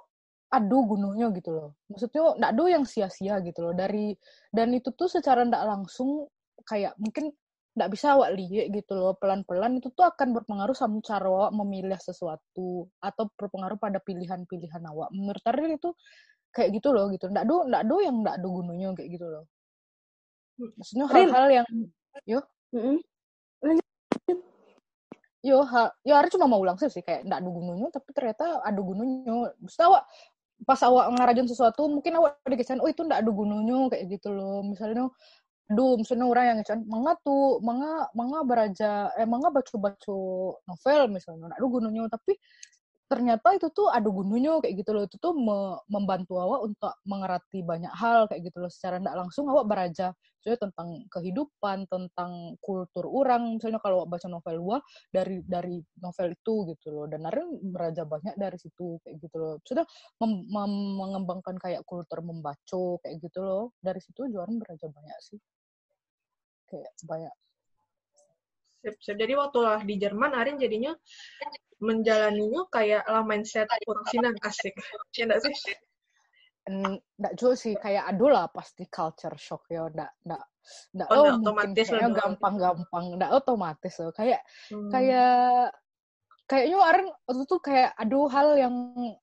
ada 0.55 0.77
gunanya 0.87 1.27
gitu 1.35 1.50
loh. 1.50 1.70
Maksudnya 1.90 2.38
ndak 2.38 2.50
ada 2.55 2.62
yang 2.70 2.85
sia-sia 2.87 3.42
gitu 3.42 3.59
loh. 3.66 3.74
Dari 3.74 4.14
dan 4.55 4.70
itu 4.70 4.94
tuh 4.94 5.11
secara 5.11 5.42
ndak 5.42 5.66
langsung 5.66 6.31
kayak 6.62 6.94
mungkin 7.03 7.35
nggak 7.74 7.90
bisa 7.90 8.14
awak 8.14 8.38
lihat 8.38 8.70
gitu 8.70 8.94
loh. 8.94 9.18
Pelan-pelan 9.18 9.83
itu 9.83 9.90
tuh 9.90 10.07
akan 10.07 10.31
berpengaruh 10.38 10.77
sama 10.79 11.03
cara 11.03 11.27
awak 11.27 11.53
memilih 11.59 11.98
sesuatu 11.98 12.87
atau 13.03 13.24
berpengaruh 13.35 13.79
pada 13.83 13.98
pilihan-pilihan 13.98 14.83
awak. 14.87 15.11
Menurut 15.11 15.42
Arin 15.50 15.74
itu 15.74 15.90
kayak 16.55 16.70
gitu 16.79 16.94
loh 16.94 17.11
gitu. 17.11 17.27
Nggak 17.27 17.44
do 17.50 17.66
nggak 17.66 17.85
do 17.90 17.96
yang 17.98 18.16
nggak 18.22 18.37
do 18.38 18.48
gunanya 18.55 18.88
kayak 18.94 19.11
gitu 19.18 19.27
loh. 19.27 19.44
Maksudnya 20.79 21.07
Rin. 21.11 21.29
hal-hal 21.35 21.46
yang 21.50 21.66
Mm-mm. 22.74 22.98
Yo 25.45 25.61
hal 25.69 25.93
yo 26.09 26.17
Arin 26.17 26.33
cuma 26.33 26.49
mau 26.49 26.61
ulang 26.65 26.81
sih 26.81 26.89
kayak 27.05 27.29
nggak 27.29 27.39
ada 27.45 27.51
gunanya 27.53 27.87
tapi 27.93 28.09
ternyata 28.17 28.45
ada 28.65 28.81
gunanya 28.81 29.53
maksudnya 29.61 29.87
awak 29.93 30.03
pas 30.65 30.81
awak 30.87 31.07
ngarajin 31.13 31.47
sesuatu 31.51 31.85
mungkin 31.93 32.17
awak 32.17 32.41
dikesan 32.49 32.81
oh 32.81 32.89
itu 32.89 33.05
nggak 33.05 33.21
ada 33.21 33.31
gunanya 33.31 33.79
kayak 33.93 34.05
gitu 34.17 34.33
loh. 34.33 34.65
Misalnya 34.65 35.13
aduh 35.65 35.97
misalnya 35.97 36.27
orang 36.29 36.45
yang 36.45 36.57
ngecan 36.61 36.81
manga 36.85 37.13
tuh 37.25 37.57
manga 37.65 38.09
manga 38.13 38.45
beraja 38.45 39.09
eh 39.17 39.25
manga 39.25 39.49
baca 39.49 39.75
baca 39.81 40.17
novel 40.69 41.03
misalnya 41.09 41.49
nggak 41.49 41.61
ada 41.61 41.69
gunanya 41.73 42.03
tapi 42.13 42.37
ternyata 43.11 43.49
itu 43.57 43.69
tuh 43.71 43.88
ada 43.93 44.09
gunanya 44.09 44.59
kayak 44.64 44.75
gitu 44.83 44.90
loh. 44.97 45.03
Itu 45.09 45.17
tuh 45.21 45.33
me- 45.37 45.81
membantu 45.93 46.40
awak 46.40 46.61
untuk 46.69 46.95
mengerti 47.07 47.61
banyak 47.64 47.93
hal 47.95 48.27
kayak 48.31 48.43
gitu 48.49 48.59
loh. 48.64 48.71
Secara 48.73 48.97
tidak 49.03 49.17
langsung 49.21 49.45
awak 49.53 49.67
beraja 49.71 50.07
jadi 50.45 50.61
tentang 50.61 51.09
kehidupan 51.09 51.88
tentang 51.88 52.57
kultur 52.61 53.05
orang. 53.09 53.57
Misalnya 53.61 53.81
kalau 53.81 54.05
awak 54.05 54.19
baca 54.19 54.27
novel 54.29 54.55
luar 54.61 54.81
dari 55.12 55.40
dari 55.45 55.81
novel 56.01 56.27
itu 56.37 56.55
gitu 56.75 56.87
loh. 56.93 57.07
Dan 57.09 57.25
Naren 57.25 57.49
beraja 57.73 58.03
banyak 58.05 58.35
dari 58.37 58.57
situ 58.61 59.01
kayak 59.05 59.17
gitu 59.25 59.37
loh. 59.40 59.55
Sudah 59.64 59.85
mengembangkan 60.21 61.57
kayak 61.61 61.83
kultur 61.88 62.21
membaca 62.25 62.83
kayak 63.05 63.17
gitu 63.25 63.40
loh. 63.45 63.64
Dari 63.81 64.01
situ 64.05 64.29
jualan 64.29 64.55
beraja 64.61 64.87
banyak 64.88 65.19
sih. 65.25 65.40
Kayak 66.69 66.93
banyak 67.09 67.33
Sip, 68.85 68.97
sip. 69.01 69.16
Jadi 69.16 69.33
waktu 69.33 69.59
lah 69.64 69.81
di 69.81 69.97
Jerman, 69.97 70.37
Arin 70.37 70.61
jadinya 70.61 70.92
menjalaninya 71.81 72.68
kayak 72.68 73.09
lah 73.09 73.25
mindset 73.25 73.64
orang 73.88 74.05
Cina 74.12 74.29
asik. 74.44 74.77
Ya 75.16 75.25
enggak 75.25 75.40
sih? 75.40 75.55
Nggak 76.64 77.33
juga 77.37 77.55
sih, 77.57 77.75
kayak 77.77 78.05
aduh 78.12 78.29
lah 78.33 78.44
pasti 78.53 78.85
culture 78.88 79.37
shock 79.40 79.68
ya, 79.73 79.88
nggak 79.88 80.11
nggak 80.25 80.42
nggak 80.97 81.09
Oh, 81.12 81.16
oh, 81.16 81.37
otomatis 81.37 81.88
lah 81.92 82.09
gampang-gampang, 82.12 83.05
nggak 83.20 83.33
otomatis 83.37 83.94
loh. 84.01 84.12
Kayak 84.16 84.40
Hmm. 84.73 84.88
kayak 84.92 85.73
kayaknya 86.49 86.77
Arin 86.81 87.09
waktu 87.25 87.42
itu 87.44 87.57
kayak 87.61 87.90
aduh 87.97 88.29
hal 88.29 88.49
yang 88.61 88.75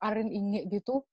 Arin 0.02 0.30
inget 0.30 0.70
gitu. 0.70 1.06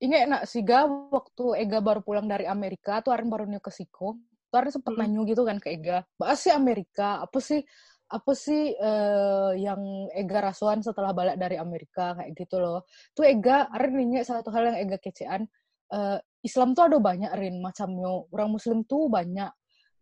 Ingat 0.00 0.20
nak 0.32 0.42
sih 0.48 0.64
ga 0.64 0.88
waktu 0.88 1.60
Ega 1.60 1.84
baru 1.84 2.00
pulang 2.00 2.24
dari 2.24 2.48
Amerika 2.48 3.04
tuh 3.04 3.12
Arin 3.12 3.28
baru 3.28 3.44
new 3.44 3.60
ke 3.60 3.68
Siko. 3.68 4.16
Tuh 4.50 4.56
Arin 4.60 4.72
sempet 4.74 4.92
Hmm. 4.94 5.00
nanyu 5.06 5.20
gitu 5.30 5.42
kan 5.46 5.56
ke 5.62 5.68
Ega. 5.78 6.02
Bahas 6.18 6.38
sih 6.42 6.52
Amerika, 6.52 7.22
apa 7.24 7.38
sih 7.38 7.62
apa 8.10 8.32
sih 8.34 8.74
eh, 8.74 9.50
yang 9.62 10.10
Ega 10.10 10.38
rasuan 10.50 10.82
setelah 10.82 11.14
balik 11.14 11.38
dari 11.38 11.54
Amerika 11.54 12.18
kayak 12.18 12.34
gitu 12.34 12.58
loh. 12.58 12.82
Tuh 13.14 13.22
Ega, 13.26 13.70
Arin 13.70 13.94
ingat 14.02 14.26
satu 14.26 14.50
hal 14.50 14.74
yang 14.74 14.78
Ega 14.82 14.98
kecean. 14.98 15.46
eh, 15.94 16.18
Islam 16.42 16.74
tuh 16.74 16.86
ada 16.90 16.98
banyak 16.98 17.30
Arin 17.30 17.58
macamnya. 17.62 18.10
Orang 18.34 18.50
Muslim 18.58 18.82
tuh 18.86 19.06
banyak. 19.10 19.50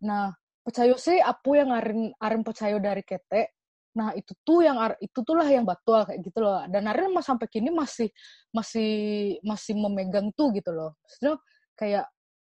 Nah, 0.05 0.33
percaya 0.65 0.95
sih 1.01 1.19
apa 1.21 1.51
yang 1.57 1.71
Arin 1.73 2.13
Arin 2.21 2.43
percaya 2.47 2.77
dari 2.81 3.03
kete. 3.05 3.57
Nah, 3.99 4.15
itu 4.15 4.33
tuh 4.47 4.63
yang 4.63 4.79
Ar- 4.79 5.01
itu 5.03 5.19
tuh 5.27 5.35
lah 5.37 5.49
yang 5.49 5.65
batul 5.67 6.05
kayak 6.07 6.21
gitu 6.23 6.39
loh. 6.45 6.63
Dan 6.71 6.87
Arin 6.89 7.11
mas 7.13 7.27
sampai 7.27 7.49
kini 7.51 7.69
masih 7.75 8.09
masih 8.55 8.91
masih 9.43 9.75
memegang 9.77 10.29
tuh 10.39 10.53
gitu 10.57 10.71
loh. 10.73 10.95
Maksudnya 11.05 11.35
kayak 11.77 12.05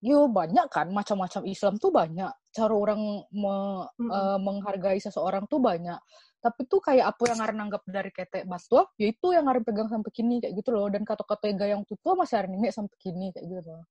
yo 0.01 0.25
banyak 0.25 0.65
kan 0.73 0.89
macam-macam 0.89 1.45
Islam 1.45 1.77
tuh 1.77 1.93
banyak. 1.93 2.33
Cara 2.51 2.73
orang 2.73 3.21
me- 3.31 3.87
Mm-mm. 4.01 4.09
eh, 4.09 4.39
menghargai 4.41 4.97
seseorang 4.97 5.45
tuh 5.45 5.61
banyak. 5.61 5.97
Tapi 6.41 6.65
tuh 6.65 6.81
kayak 6.81 7.13
apa 7.13 7.23
yang 7.29 7.39
Arin 7.45 7.61
anggap 7.69 7.85
dari 7.85 8.09
kete 8.09 8.49
batul, 8.49 8.89
ya 8.97 9.13
itu 9.13 9.29
yang 9.29 9.45
Arin 9.45 9.61
pegang 9.61 9.87
sampai 9.87 10.09
kini 10.09 10.41
kayak 10.41 10.57
gitu 10.57 10.73
loh. 10.73 10.89
Dan 10.89 11.05
kata-kata 11.05 11.53
yang 11.53 11.85
tuh 11.85 11.95
tuh 12.01 12.17
masih 12.17 12.41
Arin 12.41 12.57
ingat 12.57 12.73
sampai 12.73 12.97
kini 12.97 13.29
kayak 13.29 13.45
gitu 13.45 13.69
loh. 13.69 13.85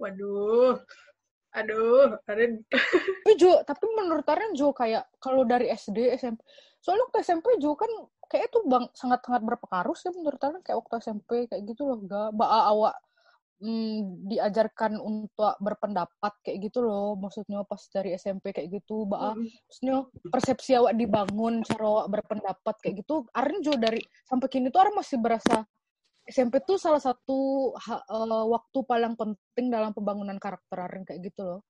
Waduh. 0.00 0.80
Aduh, 1.52 2.16
Arin. 2.32 2.64
tapi 3.22 3.38
Jo, 3.38 3.60
tapi 3.64 3.84
menurut 3.92 4.24
Aren 4.24 4.56
Jo 4.56 4.72
kayak 4.72 5.08
kalau 5.20 5.44
dari 5.44 5.68
SD 5.68 6.16
SMP 6.16 6.40
soalnya 6.82 7.06
waktu 7.06 7.22
SMP 7.22 7.46
Jo 7.62 7.78
kan 7.78 7.88
kayak 8.26 8.50
itu 8.50 8.58
bang 8.66 8.90
sangat 8.92 9.22
sangat 9.22 9.46
berpengaruh 9.46 9.94
sih 9.94 10.10
menurut 10.10 10.42
Aren 10.42 10.58
kayak 10.60 10.82
waktu 10.82 10.94
SMP 10.98 11.46
kayak 11.46 11.62
gitu 11.64 11.86
loh 11.86 12.02
gak 12.02 12.34
baa 12.34 12.72
awak 12.74 12.98
mm, 13.62 14.26
diajarkan 14.26 14.98
untuk 14.98 15.54
berpendapat 15.62 16.32
kayak 16.42 16.58
gitu 16.68 16.82
loh. 16.82 17.14
Maksudnya 17.14 17.62
pas 17.62 17.78
dari 17.94 18.18
SMP 18.18 18.50
kayak 18.50 18.82
gitu 18.82 19.06
baa 19.06 19.38
Mm-mm. 19.38 19.46
maksudnya 19.46 19.96
persepsi 20.28 20.74
awak 20.74 20.98
dibangun 20.98 21.62
cara 21.62 21.84
awak 21.86 22.06
berpendapat 22.10 22.74
kayak 22.82 23.06
gitu. 23.06 23.24
Aren 23.32 23.62
Jo 23.62 23.78
dari 23.78 24.02
sampai 24.26 24.48
kini 24.50 24.68
tuh 24.74 24.80
Aren 24.82 24.98
masih 24.98 25.22
berasa 25.22 25.62
SMP 26.26 26.62
tuh 26.62 26.78
salah 26.78 27.02
satu 27.02 27.72
eh, 27.78 28.44
waktu 28.50 28.78
paling 28.86 29.14
penting 29.14 29.66
dalam 29.70 29.94
pembangunan 29.94 30.36
karakter 30.42 30.78
Aren 30.82 31.06
kayak 31.06 31.22
gitu 31.30 31.42
loh. 31.46 31.60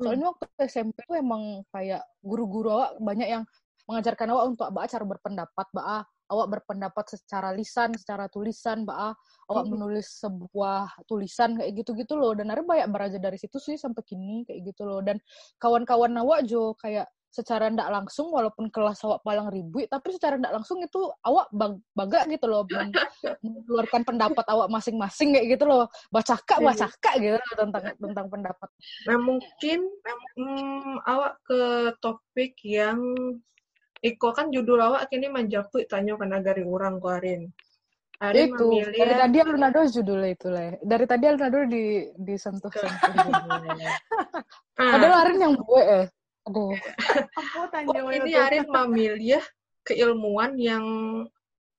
Soalnya 0.00 0.32
waktu 0.32 0.44
SMP 0.64 1.04
tuh 1.04 1.20
emang 1.20 1.60
kayak 1.68 2.00
guru-guru 2.24 2.72
awak 2.72 2.96
banyak 3.04 3.28
yang 3.28 3.44
mengajarkan 3.84 4.32
awak 4.32 4.44
untuk 4.56 4.66
awak 4.72 4.88
cara 4.88 5.04
berpendapat, 5.04 5.66
baa 5.76 6.00
awak 6.30 6.46
berpendapat 6.58 7.04
secara 7.18 7.50
lisan, 7.50 7.90
secara 7.98 8.30
tulisan, 8.30 8.86
baa 8.86 9.10
awak 9.50 9.64
Mhm. 9.66 9.72
menulis 9.74 10.06
sebuah 10.22 11.02
tulisan 11.10 11.58
kayak 11.58 11.82
gitu-gitu 11.82 12.14
loh. 12.14 12.32
Dan 12.38 12.54
ada 12.54 12.62
banyak 12.62 12.86
belajar 12.88 13.18
dari 13.18 13.36
situ 13.36 13.58
sih 13.58 13.74
sampai 13.74 14.06
kini 14.06 14.46
kayak 14.46 14.70
gitu 14.70 14.86
loh. 14.86 15.02
Dan 15.02 15.18
kawan-kawan 15.58 16.14
awak 16.22 16.46
jo 16.46 16.78
kayak 16.78 17.10
secara 17.30 17.70
ndak 17.70 17.86
langsung 17.94 18.34
walaupun 18.34 18.66
kelas 18.74 19.06
awak 19.06 19.22
paling 19.22 19.46
ribut 19.54 19.86
tapi 19.86 20.10
secara 20.10 20.34
ndak 20.34 20.50
langsung 20.50 20.82
itu 20.82 20.98
awak 21.22 21.46
bag 21.54 21.78
baga 21.94 22.26
gitu 22.26 22.50
loh 22.50 22.66
men- 22.66 22.90
mengeluarkan 23.46 24.02
pendapat 24.02 24.42
awak 24.50 24.66
masing-masing 24.66 25.38
kayak 25.38 25.54
gitu 25.54 25.62
loh 25.70 25.86
bacaka 26.10 26.58
Iya. 26.58 26.66
bacaka 26.74 27.10
gitu 27.22 27.38
loh 27.38 27.54
tentang 27.54 27.84
tentang 28.02 28.26
pendapat 28.34 28.68
Nah, 29.06 29.18
mungkin 29.22 29.78
hmm, 30.34 31.06
awak 31.06 31.38
ke 31.46 31.62
topik 32.02 32.58
yang 32.66 32.98
Iko 34.00 34.32
kan 34.32 34.48
judul 34.48 34.80
awak 34.80 35.12
kini 35.12 35.28
manjaku 35.28 35.84
tanya 35.84 36.16
kan 36.16 36.32
agari 36.32 36.64
orang 36.64 36.96
ku 36.96 37.12
Arin. 37.12 37.52
Arin 38.20 38.52
itu 38.52 38.68
dari 38.96 39.14
memilih 39.16 39.16
tadi 39.16 39.36
Alunado 39.40 39.80
judulnya 39.88 40.28
itu 40.32 40.48
lah 40.52 40.76
dari 40.84 41.04
tadi 41.08 41.24
Alunado 41.24 41.58
di 41.68 41.84
disentuh 42.20 42.68
sentuh 42.68 43.12
ah, 44.80 44.90
padahal 44.96 45.14
Arin 45.24 45.38
yang 45.40 45.54
gue 45.56 45.82
eh. 45.84 46.06
Aduh. 46.48 46.72
Aku 47.36 47.68
tanya 47.68 48.00
kok 48.00 48.12
ini 48.12 48.32
Arin 48.36 48.64
memilih 48.68 49.44
keilmuan 49.84 50.56
yang 50.56 50.84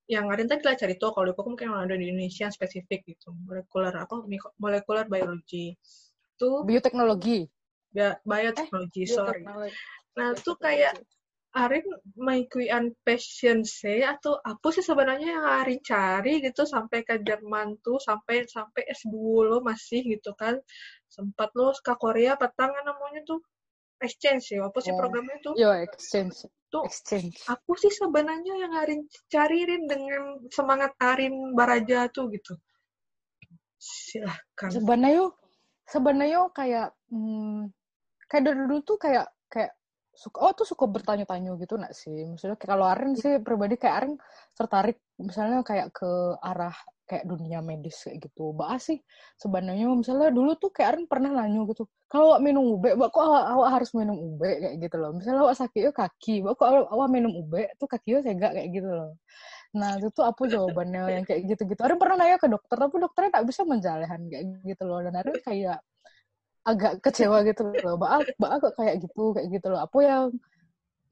yang 0.10 0.29
Arin 0.29 0.49
tadi 0.49 0.65
lah 0.65 0.77
cari 0.77 0.97
tahu 0.97 1.13
kalau 1.13 1.25
di 1.29 1.34
Iko 1.34 1.41
mungkin 1.45 1.73
ada 1.73 1.93
di 1.97 2.05
Indonesia 2.10 2.49
yang 2.49 2.53
spesifik 2.53 3.05
gitu. 3.05 3.34
Molekuler 3.34 3.93
apa? 3.97 4.21
Molekuler 4.62 5.05
biology 5.10 5.77
itu 6.41 6.65
bioteknologi. 6.65 7.45
Bi- 7.93 8.17
bioteknologi 8.25 9.03
sorry. 9.05 9.45
Bioteknologi. 9.45 9.77
nah 10.12 10.27
itu 10.36 10.51
kayak 10.60 10.93
Arin 11.51 11.83
mengikuti 12.15 12.71
passion 13.03 13.67
saya 13.67 14.15
atau 14.15 14.39
apa 14.39 14.71
sih 14.71 14.79
sebenarnya 14.79 15.35
yang 15.35 15.45
Arin 15.59 15.83
cari 15.83 16.39
gitu 16.39 16.63
sampai 16.63 17.03
ke 17.03 17.19
Jerman 17.19 17.75
tuh 17.83 17.99
sampai 17.99 18.47
sampai 18.47 18.87
S2 18.87 19.11
lo 19.51 19.57
masih 19.59 19.99
gitu 20.15 20.31
kan. 20.39 20.55
Sempat 21.11 21.51
lo 21.59 21.75
ke 21.75 21.91
Korea 21.99 22.39
petang 22.39 22.71
kan 22.71 22.87
namanya 22.87 23.27
tuh. 23.27 23.43
Exchange 23.99 24.57
ya 24.57 24.65
apa 24.65 24.79
sih 24.79 24.95
Oh. 24.95 24.97
programnya 24.97 25.37
tuh? 25.43 25.53
Yo 25.59 25.69
exchange. 25.75 26.47
Tuh 26.71 26.87
exchange. 26.87 27.35
aku 27.51 27.75
sih 27.75 27.91
sebenarnya 27.91 28.53
yang 28.55 28.73
Arin 28.79 29.03
cariin 29.27 29.91
dengan 29.91 30.39
semangat 30.47 30.95
Arin 31.03 31.51
Baraja 31.51 32.07
tuh 32.07 32.31
gitu? 32.31 32.55
Silahkan. 33.75 34.71
Sebenarnya 34.71 35.27
sebenarnya 35.83 36.47
kayak 36.55 36.95
hmm, 37.11 37.67
kayak 38.31 38.55
dulu 38.55 38.79
tuh 38.87 38.95
kayak 38.95 39.27
kayak 39.51 39.75
suka 40.12 40.38
oh 40.43 40.52
tuh 40.52 40.67
suka 40.67 40.86
bertanya-tanya 40.88 41.56
gitu 41.60 41.80
nak 41.80 41.95
sih? 41.95 42.28
Maksudnya 42.28 42.58
kalau 42.60 42.86
Aren 42.88 43.15
sih 43.15 43.39
pribadi 43.39 43.80
kayak 43.80 43.95
Aren 44.04 44.13
tertarik 44.54 45.00
misalnya 45.17 45.63
kayak 45.63 45.95
ke 45.95 46.10
arah 46.43 46.76
kayak 47.08 47.28
dunia 47.28 47.60
medis 47.63 48.00
kayak 48.04 48.28
gitu. 48.28 48.52
Bahas 48.56 48.88
sih 48.88 49.00
sebenarnya 49.39 49.88
misalnya 49.91 50.32
dulu 50.32 50.56
tuh 50.60 50.71
kayak 50.71 50.95
Aren 50.95 51.06
pernah 51.08 51.32
nanya 51.32 51.63
gitu 51.67 51.88
kalau 52.12 52.36
awak 52.36 52.41
minum 52.43 52.76
ube 52.76 52.91
mbak 52.91 53.08
kok 53.15 53.24
awak, 53.24 53.43
awak 53.56 53.69
harus 53.80 53.89
minum 53.95 54.17
ube? 54.19 54.52
kayak 54.60 54.76
gitu 54.84 54.95
loh. 55.00 55.12
Misalnya 55.15 55.41
awak 55.47 55.56
sakit 55.63 55.95
kaki 55.95 56.43
mbak 56.43 56.54
kok 56.60 56.67
awak, 56.67 56.86
awak 56.91 57.08
minum 57.08 57.32
ube? 57.32 57.71
Tuh 57.80 57.88
kaki 57.88 58.19
sega 58.19 58.52
kayak 58.52 58.67
gitu 58.76 58.89
loh. 58.91 59.15
Nah 59.71 59.95
itu 59.95 60.12
tuh 60.12 60.28
apa 60.28 60.41
jawabannya 60.43 61.02
yang 61.08 61.24
kayak 61.24 61.47
gitu-gitu. 61.47 61.80
Aren 61.80 61.95
pernah 61.95 62.19
nanya 62.19 62.36
ke 62.36 62.52
dokter 62.52 62.76
tapi 62.76 62.95
dokternya 63.00 63.32
tak 63.39 63.43
bisa 63.47 63.62
menjalani 63.63 64.28
kayak 64.28 64.43
gitu 64.67 64.84
loh. 64.84 65.00
Dan 65.00 65.15
Aren 65.15 65.39
kayak 65.39 65.80
agak 66.62 67.02
kecewa 67.02 67.41
gitu 67.45 67.65
loh. 67.65 67.97
Mbak 67.97 68.38
mbak 68.38 68.52
kok 68.62 68.74
kayak 68.78 68.95
gitu 69.02 69.34
kayak 69.34 69.47
gitu 69.50 69.67
loh. 69.74 69.82
Apa 69.82 69.97
yang 70.06 70.24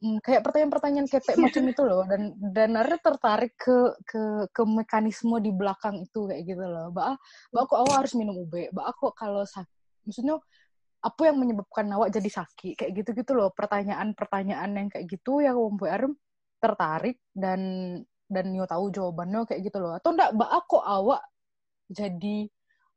hmm, 0.02 0.18
kayak 0.22 0.42
pertanyaan-pertanyaan 0.46 1.08
ketek 1.10 1.38
macam 1.42 1.64
itu 1.66 1.82
loh. 1.86 2.02
Dan 2.06 2.22
dan 2.54 2.70
Aren 2.78 3.02
tertarik 3.02 3.54
ke 3.58 3.78
ke 4.06 4.22
ke 4.54 4.64
mekanisme 4.66 5.36
di 5.42 5.52
belakang 5.54 6.06
itu 6.06 6.30
kayak 6.30 6.44
gitu 6.46 6.66
loh. 6.66 6.94
Mbak 6.94 7.08
mbak 7.56 7.64
kok 7.66 7.80
awak 7.82 7.96
harus 8.06 8.14
minum 8.18 8.36
ube 8.38 8.70
mbak 8.70 8.88
kok 8.98 9.14
kalau 9.18 9.44
sakit 9.46 9.78
maksudnya 10.06 10.38
apa 11.00 11.22
yang 11.32 11.38
menyebabkan 11.40 11.88
awak 11.96 12.10
jadi 12.14 12.30
sakit? 12.44 12.74
Kayak 12.78 12.92
gitu-gitu 13.04 13.32
loh. 13.34 13.50
Pertanyaan-pertanyaan 13.56 14.70
yang 14.76 14.88
kayak 14.92 15.06
gitu 15.10 15.40
yang 15.42 15.56
membuat 15.58 15.92
Arum 16.02 16.14
tertarik 16.60 17.18
dan 17.32 17.62
dan 18.30 18.46
nyo 18.54 18.70
tahu 18.70 18.94
jawabannya 18.94 19.48
kayak 19.50 19.62
gitu 19.66 19.82
loh. 19.82 19.98
Atau 19.98 20.14
enggak 20.14 20.36
mbak 20.38 20.52
kok 20.70 20.86
awak 20.86 21.24
jadi 21.90 22.46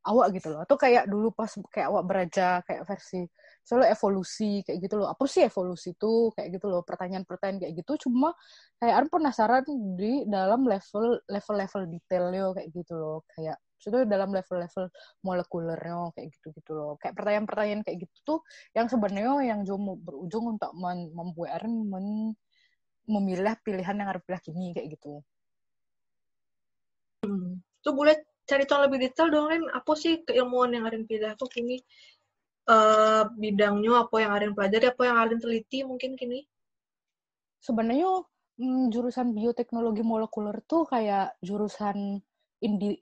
awak 0.03 0.27
gitu 0.35 0.47
loh. 0.51 0.59
Atau 0.65 0.75
kayak 0.79 1.07
dulu 1.07 1.31
pas 1.31 1.51
kayak 1.71 1.87
awak 1.91 2.03
beraja 2.09 2.59
kayak 2.67 2.83
versi 2.87 3.23
soalnya 3.63 3.95
evolusi 3.95 4.59
kayak 4.67 4.79
gitu 4.83 4.95
loh. 4.99 5.07
Apa 5.11 5.23
sih 5.27 5.47
evolusi 5.47 5.95
itu? 5.95 6.31
Kayak 6.35 6.59
gitu 6.59 6.65
loh 6.71 6.81
pertanyaan-pertanyaan 6.83 7.59
kayak 7.63 7.73
gitu. 7.79 8.07
Cuma 8.09 8.35
kayak 8.79 8.93
Arum 8.99 9.09
penasaran 9.11 9.63
di 9.99 10.27
dalam 10.27 10.67
level 10.67 11.23
level-level 11.31 11.81
detailnya 11.91 12.43
kayak 12.55 12.69
gitu 12.75 12.93
loh. 12.99 13.17
Kayak 13.31 13.57
sudah 13.83 14.07
dalam 14.07 14.31
level-level 14.31 14.85
molekulernya 15.27 16.11
kayak 16.15 16.27
gitu-gitu 16.39 16.71
loh. 16.75 16.95
Kayak 16.99 17.15
pertanyaan-pertanyaan 17.19 17.81
kayak 17.87 17.97
gitu 18.07 18.17
tuh 18.23 18.39
yang 18.75 18.87
sebenarnya 18.91 19.55
yang 19.55 19.59
cuma 19.67 19.95
berujung 19.99 20.55
untuk 20.55 20.71
men- 20.75 21.11
membuat 21.15 21.59
Aaron 21.59 21.75
men 21.87 22.07
memilih 23.03 23.55
pilihan 23.63 23.95
yang 23.99 24.07
harus 24.11 24.23
pilih 24.23 24.39
kini 24.43 24.71
kayak 24.75 24.95
gitu. 24.95 25.19
tuh 27.83 27.91
boleh 27.91 28.15
cari 28.43 28.63
tahu 28.67 28.79
lebih 28.87 28.99
detail 29.09 29.27
dong 29.31 29.47
Ren 29.49 29.63
apa 29.71 29.91
sih 29.95 30.21
keilmuan 30.23 30.75
yang 30.75 30.83
Arin 30.87 31.07
pilih? 31.07 31.33
Tuh 31.39 31.49
kini 31.51 31.79
eh 32.63 33.23
bidangnya 33.27 34.07
apa 34.07 34.15
yang 34.23 34.31
Arin 34.35 34.51
pelajari? 34.55 34.85
Apa 34.91 35.01
yang 35.07 35.17
Arin 35.19 35.39
teliti 35.39 35.83
mungkin 35.83 36.15
kini? 36.15 36.43
Sebenarnya 37.63 38.23
mm, 38.59 38.91
jurusan 38.91 39.31
bioteknologi 39.31 40.03
molekuler 40.03 40.59
tuh 40.67 40.83
kayak 40.87 41.39
jurusan 41.39 42.19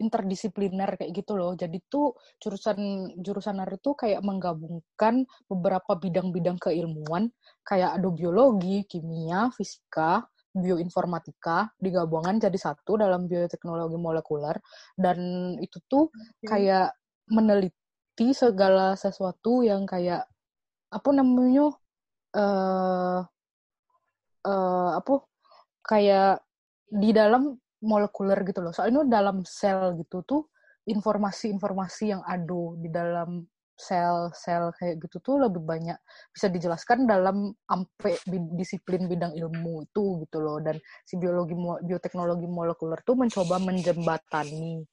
interdisipliner 0.01 0.97
kayak 0.97 1.13
gitu 1.13 1.37
loh. 1.37 1.53
Jadi 1.53 1.77
tuh 1.85 2.17
jurusan 2.41 3.13
jurusan 3.21 3.61
Ari 3.61 3.77
tuh 3.77 3.93
kayak 3.93 4.25
menggabungkan 4.25 5.25
beberapa 5.45 5.93
bidang-bidang 5.93 6.57
keilmuan. 6.57 7.29
Kayak 7.61 8.01
ada 8.01 8.09
biologi, 8.09 8.81
kimia, 8.89 9.53
fisika, 9.53 10.25
bioinformatika 10.51 11.71
digabungkan 11.79 12.39
jadi 12.39 12.57
satu 12.59 12.99
dalam 12.99 13.27
bioteknologi 13.27 13.95
molekuler 13.95 14.59
dan 14.99 15.17
itu 15.63 15.79
tuh 15.87 16.11
kayak 16.43 16.91
meneliti 17.31 18.35
segala 18.35 18.99
sesuatu 18.99 19.63
yang 19.63 19.87
kayak 19.87 20.27
apa 20.91 21.09
namanya 21.15 21.71
uh, 22.35 23.23
uh, 24.43 24.91
apa 24.99 25.13
kayak 25.87 26.43
di 26.91 27.15
dalam 27.15 27.55
molekuler 27.81 28.43
gitu 28.45 28.59
loh. 28.61 28.75
Soalnya 28.75 29.07
dalam 29.07 29.41
sel 29.47 29.97
gitu 29.97 30.21
tuh 30.27 30.41
informasi-informasi 30.85 32.03
yang 32.11 32.21
ada 32.27 32.63
di 32.77 32.89
dalam 32.91 33.45
sel-sel 33.81 34.69
kayak 34.77 35.01
gitu 35.01 35.17
tuh 35.25 35.41
lebih 35.41 35.65
banyak 35.65 35.97
bisa 36.29 36.53
dijelaskan 36.53 37.09
dalam 37.09 37.49
ampe 37.65 38.21
disiplin 38.53 39.09
bidang 39.09 39.33
ilmu 39.33 39.89
itu 39.89 40.21
gitu 40.21 40.37
loh 40.37 40.61
dan 40.61 40.77
si 41.01 41.17
biologi 41.17 41.57
bioteknologi 41.81 42.45
molekuler 42.45 43.01
tuh 43.01 43.17
mencoba 43.17 43.57
menjembatani 43.57 44.85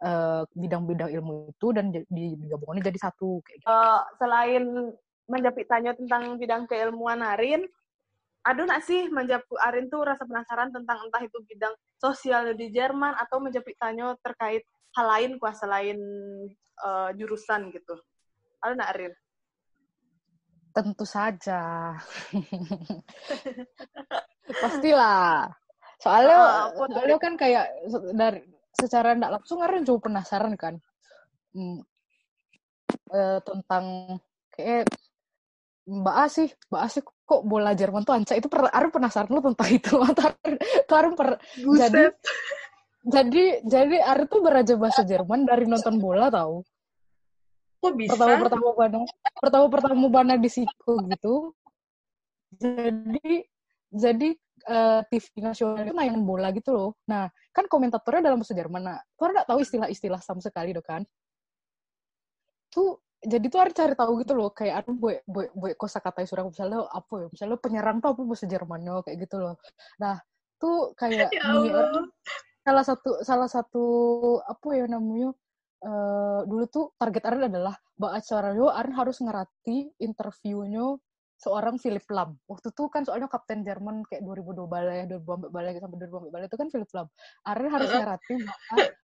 bidang 0.00 0.48
bidang-bidang 0.56 1.10
ilmu 1.12 1.52
itu 1.52 1.66
dan 1.76 1.92
digabungkan 1.92 2.80
jadi 2.80 2.98
satu 3.04 3.44
kayak 3.44 3.60
gitu. 3.60 3.68
Uh, 3.68 4.00
selain 4.16 4.64
menjepit 5.28 5.68
tanya 5.68 5.92
tentang 5.92 6.40
bidang 6.40 6.64
keilmuan 6.64 7.20
Arin, 7.20 7.68
ada 8.40 8.60
nggak 8.64 8.82
sih 8.82 9.12
menjawab 9.12 9.44
Arin 9.68 9.92
tuh 9.92 10.00
rasa 10.08 10.24
penasaran 10.24 10.72
tentang 10.72 11.04
entah 11.04 11.20
itu 11.20 11.36
bidang 11.44 11.76
sosial 12.00 12.56
di 12.56 12.72
Jerman 12.72 13.12
atau 13.20 13.44
menjepit 13.44 13.76
tanya 13.76 14.16
terkait 14.24 14.64
hal 14.96 15.06
lain 15.06 15.36
kuasa 15.36 15.68
selain 15.68 16.00
uh, 16.80 17.12
jurusan 17.14 17.68
gitu. 17.70 18.00
Ada 18.60 18.72
nggak 18.76 18.90
Arin? 18.92 19.12
Tentu 20.70 21.04
saja. 21.08 21.60
Pastilah. 24.62 25.48
Soalnya, 26.00 26.72
uh, 26.72 26.88
soalnya 26.88 27.18
kan 27.20 27.34
kayak 27.36 27.68
dari 28.16 28.40
secara 28.76 29.16
tidak 29.16 29.40
langsung 29.40 29.60
Arin 29.60 29.84
juga 29.84 30.08
penasaran 30.08 30.54
kan? 30.56 30.80
Hmm, 31.52 31.84
uh, 33.12 33.38
tentang 33.44 34.16
kayak 34.54 34.88
Mbak 35.90 36.16
A 36.16 36.26
sih, 36.30 36.48
Mbak 36.70 36.80
A 36.80 36.88
sih 36.88 37.02
kok 37.02 37.42
bola 37.44 37.74
Jerman 37.74 38.06
tuh 38.06 38.14
anca? 38.14 38.38
Itu 38.38 38.46
per, 38.46 38.70
Arin 38.70 38.92
penasaran 38.92 39.32
lu 39.32 39.42
tentang 39.42 39.68
itu. 39.76 39.96
Atau 39.98 40.96
Arin 40.96 41.16
per 41.16 41.40
jadi 41.56 42.12
jadi 43.00 43.64
jadi 43.64 43.96
Arin 44.04 44.28
tuh 44.28 44.44
beraja 44.44 44.76
bahasa 44.76 45.02
Jerman 45.08 45.48
dari 45.48 45.64
nonton 45.64 45.96
bola 45.96 46.28
tau 46.28 46.60
kok 47.80 47.94
bisa? 47.96 48.12
Pertama 48.14 48.36
pertama 48.44 48.68
bana 48.76 48.98
pertama 49.40 49.66
pertama 49.72 50.04
bana 50.12 50.34
di 50.36 50.50
siku 50.52 51.00
gitu. 51.08 51.56
Jadi 52.60 53.44
jadi 53.90 54.28
uh, 54.70 55.00
TV 55.08 55.24
nasional 55.42 55.82
itu 55.82 55.94
nayangin 55.96 56.22
bola 56.22 56.52
gitu 56.52 56.70
loh. 56.70 56.90
Nah 57.08 57.26
kan 57.50 57.66
komentatornya 57.66 58.30
dalam 58.30 58.38
bahasa 58.38 58.54
Jerman 58.54 58.82
nah 58.84 58.98
tuh 59.16 59.32
nggak 59.32 59.48
tahu 59.48 59.58
istilah-istilah 59.64 60.20
sama 60.20 60.44
sekali 60.44 60.76
dong 60.76 60.86
kan? 60.86 61.02
Tuh 62.70 63.00
jadi 63.20 63.46
tuh 63.52 63.60
harus 63.60 63.74
cari 63.76 63.92
tahu 63.92 64.12
gitu 64.24 64.32
loh 64.32 64.48
kayak 64.56 64.84
aduh 64.84 64.96
boy 64.96 65.16
boy 65.28 65.46
boy 65.52 65.72
kosa 65.76 66.00
kata 66.00 66.24
surat 66.24 66.48
misalnya 66.48 66.88
apa 66.88 67.14
ya 67.20 67.28
misalnya 67.28 67.58
penyerang 67.60 68.00
tuh 68.00 68.16
apa 68.16 68.20
bahasa 68.24 68.46
Jermannya 68.48 68.94
kayak 69.04 69.16
gitu 69.28 69.36
loh. 69.40 69.56
Nah 70.00 70.16
tuh 70.56 70.92
kayak 70.96 71.28
ya 71.36 71.84
salah 72.60 72.84
satu 72.84 73.10
salah 73.24 73.48
satu 73.48 73.84
apa 74.44 74.68
ya 74.76 74.84
namanya 74.84 75.32
uh, 75.84 76.40
dulu 76.44 76.64
tuh 76.68 76.84
target 76.96 77.22
Aren 77.28 77.48
adalah 77.52 77.74
bahwa 77.96 78.12
acara 78.20 78.50
Aren 78.52 78.94
harus 78.96 79.18
ngerati 79.20 79.96
interviewnya 80.00 80.96
seorang 81.40 81.80
Philip 81.80 82.04
Lam. 82.12 82.36
Waktu 82.44 82.68
itu 82.68 82.84
kan 82.92 83.02
soalnya 83.08 83.24
kapten 83.32 83.64
Jerman 83.64 84.04
kayak 84.04 84.20
2002 84.28 84.68
balai, 84.68 85.08
2004 85.08 85.48
balai 85.48 85.72
sampai 85.80 85.98
2004 86.04 86.34
balai 86.36 86.46
itu 86.52 86.58
kan 86.60 86.68
Philip 86.68 86.90
Lam. 86.92 87.06
Aren 87.48 87.68
harus 87.72 87.88
ngerti 87.88 88.34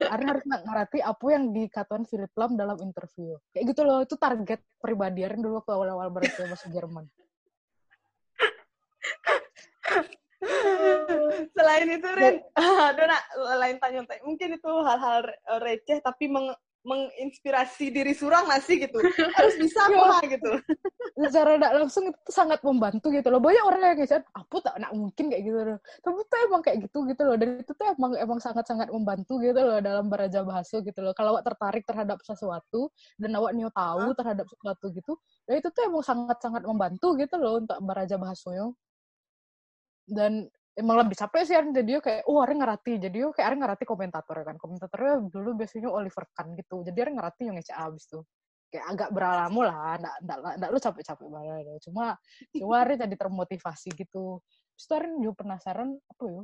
Aren 0.04 0.26
harus 0.28 0.44
ngerti 0.44 0.98
apa 1.00 1.26
yang 1.32 1.44
dikatakan 1.56 2.04
Philip 2.04 2.32
Lam 2.36 2.52
dalam 2.60 2.76
interview. 2.84 3.40
Kayak 3.56 3.64
gitu 3.72 3.80
loh, 3.88 4.04
itu 4.04 4.14
target 4.20 4.60
pribadi 4.76 5.24
Aren 5.24 5.40
dulu 5.40 5.64
waktu 5.64 5.72
awal-awal 5.72 6.08
berarti 6.12 6.44
bahasa 6.44 6.68
Jerman. 6.68 7.08
Selain 11.56 11.88
itu, 11.88 12.08
Ren, 12.12 12.36
aduh 12.92 13.06
nak, 13.08 13.22
lain 13.64 13.76
tanya-tanya. 13.80 14.22
Mungkin 14.22 14.48
itu 14.60 14.72
hal-hal 14.84 15.24
receh, 15.64 15.98
tapi 16.04 16.28
meng 16.28 16.52
menginspirasi 16.87 17.90
diri 17.90 18.14
surang 18.14 18.46
masih 18.46 18.87
gitu? 18.87 18.99
Harus 19.37 19.55
bisa 19.59 19.90
apa 19.90 20.22
gitu? 20.31 20.51
Secara 21.18 21.59
tidak 21.59 21.72
langsung 21.83 22.05
itu 22.11 22.31
sangat 22.31 22.62
membantu 22.62 23.11
gitu 23.11 23.29
loh. 23.29 23.42
Banyak 23.42 23.64
orang 23.66 23.81
yang 23.83 23.99
kayak 23.99 24.22
apa 24.31 24.57
tak 24.62 24.75
nak 24.79 24.92
mungkin 24.94 25.25
kayak 25.29 25.42
gitu 25.42 25.59
loh. 25.59 25.79
Tapi 25.83 26.18
itu 26.22 26.37
emang 26.46 26.62
kayak 26.62 26.79
gitu 26.87 26.99
gitu 27.11 27.22
loh. 27.27 27.37
Dan 27.38 27.49
itu 27.62 27.72
tuh 27.75 27.87
emang 27.99 28.12
emang 28.14 28.38
sangat 28.38 28.64
sangat 28.66 28.88
membantu 28.94 29.42
gitu 29.42 29.61
loh 29.61 29.79
dalam 29.83 30.07
beraja 30.07 30.46
bahasa 30.46 30.79
gitu 30.81 31.01
loh. 31.03 31.12
Kalau 31.14 31.37
awak 31.37 31.44
tertarik 31.46 31.85
terhadap 31.85 32.18
sesuatu 32.22 32.88
dan 33.18 33.31
awak 33.35 33.53
new 33.53 33.68
tahu 33.72 34.12
terhadap 34.16 34.46
sesuatu 34.49 34.87
gitu 34.92 35.12
dan 35.44 35.55
itu 35.61 35.68
tuh 35.72 35.83
emang 35.88 36.05
sangat 36.05 36.38
sangat 36.40 36.62
membantu 36.64 37.16
gitu 37.20 37.37
loh 37.37 37.61
untuk 37.61 37.79
beraja 37.85 38.16
bahasanya 38.16 38.72
dan 40.07 40.46
emang 40.76 40.96
lebih 41.00 41.16
capek 41.16 41.42
sih 41.48 41.56
Arin 41.56 41.72
jadi 41.72 41.98
kayak 42.04 42.22
oh 42.28 42.44
Arin 42.44 42.60
ngerti. 42.60 43.00
Jadi 43.00 43.16
yo 43.24 43.32
kayak 43.32 43.46
Arin 43.52 43.60
ngerti 43.64 43.84
komentator 43.88 44.36
kan. 44.44 44.56
Komentatornya 44.60 45.14
dulu 45.32 45.50
biasanya 45.56 45.88
Oliver 45.88 46.24
Kahn 46.36 46.52
gitu. 46.52 46.84
Jadi 46.84 46.98
Arin 47.00 47.16
ngerti 47.16 47.42
yang 47.48 47.56
ngece 47.56 47.72
abis 47.72 48.04
tuh. 48.12 48.22
Kayak 48.68 48.86
agak 48.92 49.10
beralamu 49.16 49.60
lah 49.64 49.96
ndak 49.96 50.14
ndak 50.22 50.38
ndak 50.60 50.70
lu 50.70 50.78
capek-capek 50.78 51.28
banget. 51.32 51.80
Cuma 51.88 52.04
cuma 52.52 52.74
Arin 52.84 52.96
jadi 53.00 53.16
termotivasi 53.16 53.88
gitu. 53.96 54.44
Terus 54.76 54.88
Arin 54.92 55.12
juga 55.24 55.34
penasaran 55.42 55.96
apa 55.96 56.22
yo 56.28 56.42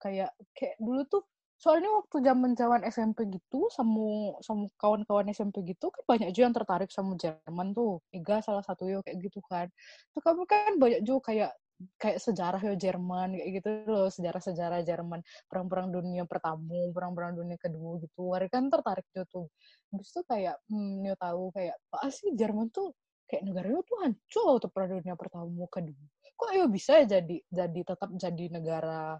kayak 0.00 0.32
kayak 0.56 0.76
dulu 0.80 1.04
tuh 1.08 1.22
soalnya 1.54 1.88
waktu 1.96 2.16
zaman 2.20 2.52
zaman 2.58 2.80
SMP 2.90 3.30
gitu 3.30 3.70
sama 3.72 4.36
sama 4.42 4.66
kawan-kawan 4.76 5.30
SMP 5.32 5.62
gitu 5.64 5.88
kan 5.88 6.02
banyak 6.04 6.28
juga 6.34 6.44
yang 6.50 6.56
tertarik 6.56 6.90
sama 6.90 7.14
Jerman 7.20 7.76
tuh. 7.76 8.00
Ega 8.16 8.40
salah 8.40 8.64
satu 8.64 8.88
yo 8.88 9.04
kayak 9.04 9.20
gitu 9.20 9.44
kan. 9.44 9.68
Tuh 10.16 10.20
kamu 10.24 10.42
kan 10.48 10.72
banyak 10.80 11.00
juga 11.04 11.20
kayak 11.32 11.52
kayak 11.98 12.18
sejarah 12.22 12.60
ya 12.62 12.74
Jerman 12.78 13.34
kayak 13.34 13.50
gitu 13.60 13.68
loh 13.90 14.08
sejarah-sejarah 14.10 14.80
Jerman. 14.86 15.20
Perang-perang 15.50 15.90
dunia 15.90 16.24
pertama 16.24 16.90
perang-perang 16.94 17.34
dunia 17.38 17.58
kedua 17.58 17.98
gitu. 18.02 18.30
Mereka 18.30 18.54
kan 18.60 18.66
tertarik 18.70 19.06
juga 19.10 19.24
tuh. 19.30 19.46
Habis 19.90 20.08
itu 20.10 20.20
kayak 20.26 20.56
hmm 20.70 21.04
dia 21.04 21.14
tahu 21.18 21.42
kayak 21.54 21.74
apa 21.90 22.08
sih 22.10 22.30
Jerman 22.34 22.70
tuh 22.70 22.94
kayak 23.26 23.42
negaranya 23.46 23.80
tuh 23.82 23.96
hancur 24.04 24.52
tuh 24.62 24.70
perang 24.70 24.90
dunia 25.00 25.14
pertama 25.18 25.66
kedua. 25.68 26.04
Kok 26.34 26.50
ya 26.50 26.64
bisa 26.66 26.90
ya 27.02 27.04
jadi 27.20 27.36
jadi 27.46 27.80
tetap 27.86 28.10
jadi 28.14 28.44
negara 28.50 29.18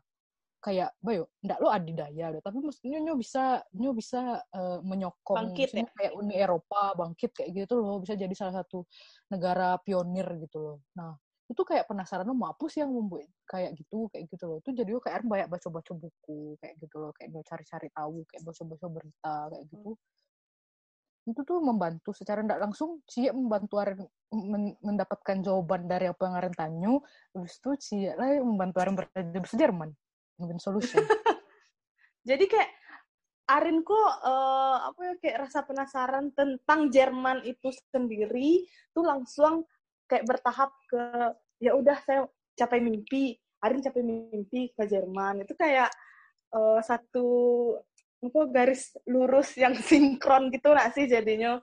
kayak 0.65 0.97
bayo 0.97 1.29
ndak 1.45 1.61
lo 1.61 1.69
adidaya 1.69 2.33
loh 2.33 2.41
tapi 2.41 2.57
maksudnya 2.65 2.97
nyo 3.05 3.21
bisa 3.21 3.61
nyo 3.77 3.93
bisa 3.93 4.41
uh, 4.41 4.81
menyokong 4.81 5.53
bangkit, 5.53 5.77
ya? 5.77 5.85
kayak 5.93 6.13
Uni 6.17 6.41
Eropa 6.41 6.97
bangkit 6.97 7.37
kayak 7.37 7.53
gitu 7.53 7.85
loh 7.85 8.01
bisa 8.01 8.17
jadi 8.17 8.33
salah 8.33 8.65
satu 8.65 8.89
negara 9.29 9.77
pionir 9.85 10.25
gitu 10.41 10.57
loh. 10.65 10.79
Nah 10.97 11.13
itu 11.45 11.63
kayak 11.63 11.85
penasaran 11.85 12.25
mau 12.33 12.49
apa 12.53 12.65
sih 12.73 12.81
yang 12.81 12.93
membuat 12.93 13.29
kayak 13.45 13.77
gitu 13.77 14.09
kayak 14.09 14.25
gitu 14.33 14.45
loh. 14.49 14.59
Itu 14.65 14.71
jadi 14.73 14.91
gue 14.97 15.03
kayak 15.05 15.29
banyak 15.29 15.49
baca-baca 15.53 15.93
buku 15.93 16.57
kayak 16.61 16.75
gitu 16.81 16.97
loh 16.97 17.11
kayak 17.17 17.29
mau 17.33 17.45
cari-cari 17.45 17.89
tahu 17.93 18.25
kayak 18.29 18.43
baca-baca 18.49 18.87
berita 18.89 19.35
kayak 19.53 19.65
gitu. 19.69 19.91
Itu 21.25 21.41
tuh 21.45 21.59
membantu 21.61 22.11
secara 22.13 22.41
tidak 22.45 22.61
langsung 22.61 23.01
Cia 23.09 23.33
membantu 23.33 23.81
Aren 23.81 24.01
mendapatkan 24.81 25.37
jawaban 25.45 25.87
dari 25.89 26.09
apa 26.09 26.23
yang 26.27 26.35
Aren 26.37 26.55
tanya 26.57 26.93
habis 27.37 27.61
itu 27.61 27.71
Cia 27.81 28.13
lah 28.17 28.41
membantu 28.41 28.77
Aren 28.83 28.95
berjalan 28.97 29.45
Jerman 29.55 29.91
mungkin 30.35 30.59
solusi 30.59 30.99
jadi 32.29 32.45
kayak 32.51 32.71
Arin 33.45 33.85
kok 33.85 34.13
uh, 34.25 34.89
apa 34.89 35.01
ya 35.05 35.15
kayak 35.21 35.39
rasa 35.47 35.69
penasaran 35.69 36.33
tentang 36.33 36.89
Jerman 36.89 37.45
itu 37.45 37.69
sendiri 37.93 38.65
tuh 38.97 39.05
langsung 39.05 39.69
kayak 40.11 40.25
bertahap 40.29 40.71
ke 40.91 41.03
ya 41.63 41.73
udah 41.75 41.97
saya 42.05 42.29
capai 42.55 42.79
mimpi 42.83 43.39
Arin 43.65 43.81
capai 43.81 44.05
mimpi 44.05 44.77
ke 44.77 44.85
Jerman. 44.85 45.49
Itu 45.49 45.57
kayak 45.57 45.89
uh, 46.53 46.85
satu 46.85 47.27
apa 48.21 48.41
garis 48.53 48.93
lurus 49.09 49.57
yang 49.57 49.73
sinkron 49.89 50.53
gitu 50.53 50.77
nggak 50.77 50.93
sih 50.93 51.09
jadinya? 51.09 51.57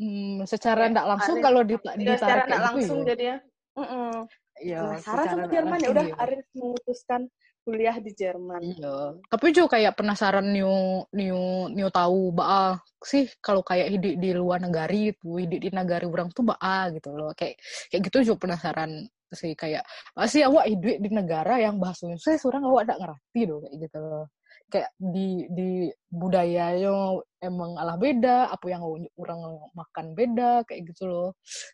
Hmm, 0.00 0.46
secara 0.46 0.88
tidak 0.88 1.06
langsung 1.18 1.36
Arin, 1.42 1.44
kalau 1.44 1.60
ditarik 1.66 2.06
ya, 2.06 2.16
secara 2.16 2.42
tidak 2.46 2.62
langsung 2.72 2.98
ya. 3.02 3.06
jadinya. 3.12 3.36
Mm 3.74 3.86
-mm. 3.86 4.12
Ya, 4.60 4.80
penasaran 4.84 5.24
sama 5.24 5.46
Jerman 5.48 5.78
ya 5.80 5.88
udah 5.90 6.06
Arin 6.20 6.40
memutuskan 6.52 7.20
kuliah 7.64 7.96
di 8.00 8.10
Jerman. 8.16 8.62
Iya. 8.62 8.96
Tapi 9.28 9.46
juga 9.52 9.78
kayak 9.78 9.96
penasaran 9.98 10.46
new 10.48 11.04
new 11.12 11.68
new 11.72 11.88
tahu 11.92 12.32
baa 12.32 12.80
sih 13.04 13.28
kalau 13.44 13.60
kayak 13.64 13.92
hidup 13.96 14.14
di 14.16 14.30
luar 14.32 14.60
negara 14.64 14.92
itu 14.92 15.40
hidup 15.40 15.60
di 15.60 15.70
negara 15.70 16.04
orang 16.08 16.32
tuh 16.32 16.44
baa 16.48 16.90
gitu 16.94 17.12
loh. 17.14 17.30
Kayak 17.36 17.60
kayak 17.92 18.02
gitu 18.08 18.32
juga 18.32 18.48
penasaran 18.48 18.90
sih 19.30 19.54
kayak 19.54 19.86
pasti 20.10 20.42
awak 20.42 20.66
hidup 20.66 20.98
di 20.98 21.10
negara 21.14 21.54
yang 21.62 21.78
bahasanya 21.78 22.18
saya 22.18 22.34
seorang 22.34 22.66
awak 22.66 22.90
tidak 22.90 22.98
ngerti 23.06 23.40
loh 23.46 23.58
kayak 23.62 23.76
gitu 23.86 23.98
loh. 24.02 24.26
kayak 24.70 24.90
di 25.02 25.50
di 25.50 25.70
budayanya 26.14 26.94
emang 27.42 27.74
alah 27.74 27.98
beda 27.98 28.54
apa 28.54 28.66
yang 28.70 28.86
orang 29.18 29.40
makan 29.74 30.14
beda 30.14 30.62
kayak 30.62 30.86
gitu 30.94 31.10
loh 31.10 31.28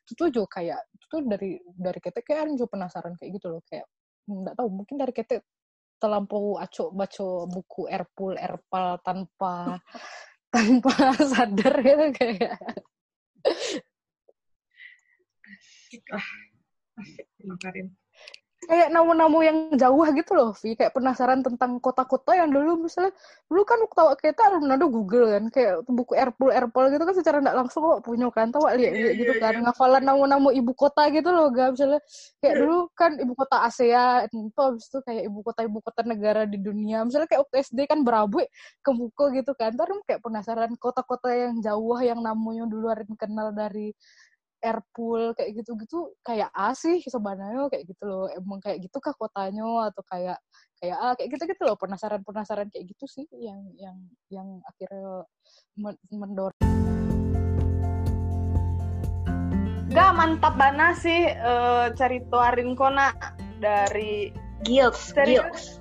itu 0.08 0.12
tuh 0.16 0.28
juga 0.32 0.48
kayak 0.60 0.80
itu 0.96 1.04
tuh 1.12 1.20
dari 1.28 1.60
dari 1.76 2.00
ketek 2.00 2.24
kayak 2.24 2.56
juga 2.56 2.72
penasaran 2.72 3.12
kayak 3.20 3.36
gitu 3.36 3.52
loh 3.52 3.60
kayak 3.68 3.84
nggak 4.26 4.54
tahu 4.56 4.68
mungkin 4.72 4.96
dari 4.96 5.12
ketek 5.12 5.44
terlampau 5.96 6.60
aco 6.60 6.92
baca 6.92 7.26
buku 7.48 7.88
Erpul 7.88 8.36
Erpal 8.36 9.00
tanpa 9.00 9.80
tanpa 10.52 10.94
sadar 11.32 11.74
gitu 11.80 12.06
kayak 12.16 12.56
asik 15.46 16.04
lah 16.12 16.26
asik 17.00 17.26
kayak 18.66 18.88
namu-namu 18.90 19.38
yang 19.46 19.58
jauh 19.78 20.02
gitu 20.12 20.32
loh 20.34 20.50
Vi. 20.58 20.74
Kayak 20.74 20.92
penasaran 20.92 21.40
tentang 21.40 21.78
kota-kota 21.78 22.34
yang 22.34 22.50
dulu. 22.50 22.86
Misalnya 22.86 23.14
dulu 23.46 23.62
kan 23.62 23.78
tahu 23.86 24.08
kita 24.18 24.42
ada 24.58 24.86
Google 24.86 25.26
kan. 25.32 25.44
Kayak 25.54 25.74
buku 25.86 26.12
Airpol 26.18 26.50
Airpol 26.52 26.90
gitu 26.90 27.02
kan 27.06 27.14
secara 27.14 27.38
tidak 27.40 27.56
langsung 27.56 27.82
kok 27.86 28.00
punya 28.02 28.28
kan. 28.34 28.50
Tahu 28.50 28.66
lihat 28.76 28.92
lihat 28.92 29.14
gitu 29.16 29.34
kan. 29.38 29.54
ngafalan 29.62 30.02
namu-namu 30.04 30.52
ibu 30.52 30.72
kota 30.76 31.08
gitu 31.10 31.30
loh 31.32 31.48
gak 31.50 31.74
misalnya 31.78 32.00
kayak 32.42 32.54
dulu 32.60 32.78
kan 32.92 33.10
ibu 33.18 33.32
kota 33.32 33.56
ASEAN 33.66 34.28
itu 34.30 34.60
habis 34.60 34.84
itu 34.90 34.98
kayak 35.02 35.22
ibu 35.26 35.38
kota 35.40 35.60
ibu 35.64 35.78
kota 35.80 36.00
negara 36.04 36.42
di 36.44 36.58
dunia. 36.60 37.06
Misalnya 37.06 37.30
kayak 37.30 37.46
waktu 37.46 37.56
SD 37.64 37.78
kan 37.88 38.02
berabu 38.02 38.42
ke 38.82 38.90
buku 38.90 39.24
gitu 39.38 39.54
kan. 39.54 39.72
Terus 39.72 40.02
kayak 40.04 40.20
penasaran 40.20 40.72
kota-kota 40.76 41.30
yang 41.30 41.62
jauh 41.62 41.98
yang 42.02 42.20
namanya 42.20 42.66
dulu 42.66 42.90
ada 42.90 43.06
kenal 43.16 43.54
dari 43.54 43.94
airpool 44.64 45.36
kayak 45.36 45.52
gitu-gitu 45.56 46.16
kayak 46.24 46.48
A 46.56 46.72
sih 46.72 47.00
sebenarnya 47.04 47.68
kayak 47.68 47.84
gitu 47.86 48.04
loh 48.08 48.26
emang 48.32 48.58
kayak 48.64 48.80
gitu 48.80 48.96
kah 48.98 49.12
kotanya 49.14 49.92
atau 49.92 50.02
kayak 50.08 50.38
kayak 50.80 50.96
A 50.96 51.08
kayak 51.16 51.28
gitu-gitu 51.36 51.62
loh 51.64 51.76
penasaran-penasaran 51.76 52.68
kayak 52.72 52.86
gitu 52.88 53.04
sih 53.04 53.26
yang 53.36 53.60
yang 53.76 53.96
yang 54.32 54.48
akhirnya 54.64 55.24
mendorong 56.12 56.56
Gak 59.96 60.12
mantap 60.12 60.60
bana 60.60 60.92
sih 60.92 61.32
uh, 61.40 61.88
cerita 61.96 62.52
Arin 62.52 62.76
Kona 62.76 63.16
dari 63.64 64.28
Gils, 64.60 65.16
Gils. 65.16 65.80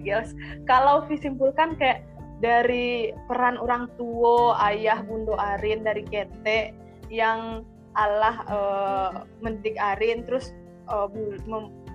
Gils. 0.00 0.32
Kalau 0.64 1.04
disimpulkan 1.04 1.76
kayak 1.76 2.08
dari 2.40 3.12
peran 3.28 3.60
orang 3.60 3.92
tua, 4.00 4.56
ayah, 4.64 5.04
bundo 5.04 5.36
Arin 5.36 5.84
dari 5.84 6.08
Kete 6.08 6.72
yang 7.12 7.68
Allah 7.94 8.36
uh, 8.50 9.10
mendik 9.38 9.78
Arin 9.78 10.26
terus 10.26 10.50
uh, 10.90 11.06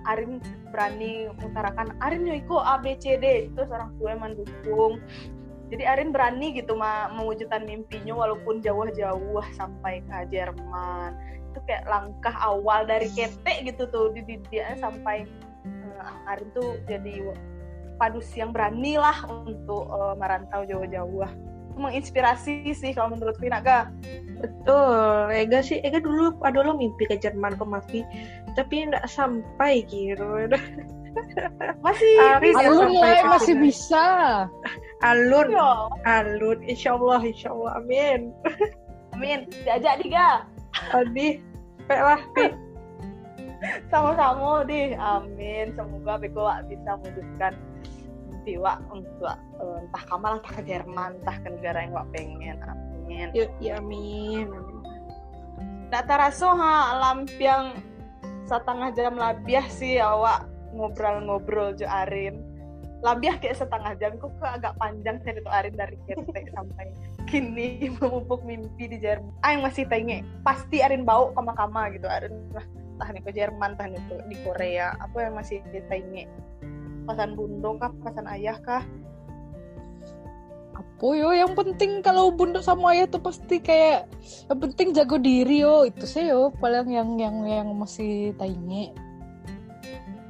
Arin 0.08 0.40
berani 0.72 1.28
mengutarakan 1.36 1.92
Arin 2.00 2.24
yo 2.24 2.32
iko 2.32 2.56
A 2.56 2.80
B 2.80 2.96
C 2.96 3.20
D. 3.20 3.52
Terus 3.52 3.68
orang 3.68 3.92
tua 4.00 4.16
mendukung. 4.16 4.96
Jadi 5.70 5.84
Arin 5.86 6.10
berani 6.10 6.56
gitu 6.56 6.74
ma 6.74 7.12
mewujudkan 7.14 7.62
mimpinya 7.68 8.16
walaupun 8.16 8.64
jauh-jauh 8.64 9.44
sampai 9.54 10.00
ke 10.08 10.16
Jerman. 10.32 11.14
Itu 11.52 11.60
kayak 11.68 11.84
langkah 11.86 12.34
awal 12.40 12.88
dari 12.88 13.12
ketek 13.12 13.68
gitu 13.68 13.86
tuh 13.92 14.10
di 14.16 14.40
dia 14.48 14.74
sampai 14.80 15.28
uh, 16.00 16.30
Arin 16.32 16.48
tuh 16.56 16.80
jadi 16.88 17.36
padus 18.00 18.32
yang 18.32 18.56
berani 18.56 18.96
lah 18.96 19.28
untuk 19.28 19.84
uh, 19.92 20.16
merantau 20.16 20.64
jauh-jauh 20.64 21.28
menginspirasi 21.80 22.70
sih 22.76 22.92
kalau 22.92 23.16
menurut 23.16 23.36
Vina 23.40 23.58
ga 23.64 23.88
betul. 24.40 25.32
Ega 25.32 25.64
sih 25.64 25.80
Ega 25.80 26.00
dulu 26.00 26.36
ada 26.44 26.60
lo 26.60 26.76
mimpi 26.76 27.08
ke 27.08 27.16
Jerman 27.16 27.56
ke 27.56 27.64
Mafi 27.64 28.00
tapi 28.54 28.86
nggak 28.88 29.08
sampai 29.08 29.84
gitu 29.88 30.48
masih 31.84 32.14
Aris 32.38 32.54
alun 32.54 32.94
ya, 32.94 33.26
masih 33.26 33.54
bisa. 33.58 34.06
Alun 35.02 35.48
Yo. 35.50 35.90
alun. 36.06 36.58
Insya 36.62 36.94
Allah 36.94 37.20
insya 37.26 37.50
Allah 37.50 37.82
amin. 37.82 38.30
Amin. 39.16 39.50
Diajak 39.66 40.06
diga. 40.06 40.46
Adi 40.94 41.42
lah 41.90 42.22
sama-sama 43.90 44.62
di. 44.64 44.94
Amin. 44.96 45.74
Semoga 45.74 46.16
Beko 46.22 46.46
bisa 46.70 46.96
mewujudkan 47.02 47.52
tiwa 48.44 48.80
untuk 48.90 49.36
uh, 49.60 49.78
entah 49.82 50.04
kamal 50.08 50.38
entah 50.40 50.52
ke 50.54 50.62
Jerman 50.64 51.20
entah 51.22 51.36
ke 51.40 51.48
negara 51.48 51.84
yang 51.84 51.92
wak 51.96 52.08
pengen 52.14 52.58
amin. 53.10 53.28
Ya, 53.34 53.46
ya 53.58 53.72
amin. 53.82 54.48
Nak 55.90 56.06
taraso 56.06 56.54
ha 56.54 56.94
lampiang 56.94 57.74
setengah 58.46 58.94
jam 58.94 59.18
labiah 59.18 59.66
sih 59.66 59.98
awak 59.98 60.46
ngobrol-ngobrol 60.74 61.74
jo 61.74 61.86
Arin. 61.90 62.38
Labiah 63.00 63.40
kayak 63.40 63.56
setengah 63.58 63.96
jam 63.96 64.14
kok 64.20 64.30
agak 64.44 64.76
panjang 64.78 65.18
itu 65.24 65.50
Arin 65.50 65.74
dari 65.74 65.96
ketek 66.06 66.50
sampai 66.54 66.94
kini 67.26 67.88
memupuk 67.98 68.46
mimpi 68.46 68.86
di 68.86 68.98
Jerman. 69.02 69.34
Ah 69.42 69.56
yang 69.56 69.66
masih 69.66 69.88
tanya 69.90 70.22
pasti 70.46 70.78
Arin 70.78 71.02
bau 71.02 71.34
kama-kama 71.34 71.90
gitu 71.90 72.06
Arin. 72.06 72.34
Lah 72.54 72.62
tahan 73.02 73.18
ke 73.24 73.32
Jerman 73.32 73.74
tahan 73.80 73.96
itu 73.96 74.14
di 74.28 74.36
Korea 74.44 74.94
apa 75.00 75.18
yang 75.24 75.34
masih 75.34 75.64
ditanya 75.72 76.28
pasan 77.10 77.34
bundo 77.34 77.74
kah 77.82 77.90
pasan 78.06 78.30
ayah 78.30 78.54
kah? 78.62 78.86
Apa 80.78 81.08
yo? 81.18 81.34
Yang 81.34 81.58
penting 81.58 82.06
kalau 82.06 82.30
bundo 82.30 82.62
sama 82.62 82.94
ayah 82.94 83.10
tuh 83.10 83.18
pasti 83.18 83.58
kayak 83.58 84.06
yang 84.46 84.60
penting 84.62 84.94
jago 84.94 85.18
diri 85.18 85.66
yo. 85.66 85.82
Itu 85.82 86.06
sih 86.06 86.30
yo. 86.30 86.54
Paling 86.62 86.94
yang 86.94 87.18
yang 87.18 87.36
yang 87.42 87.68
masih 87.74 88.30
tanya 88.38 88.94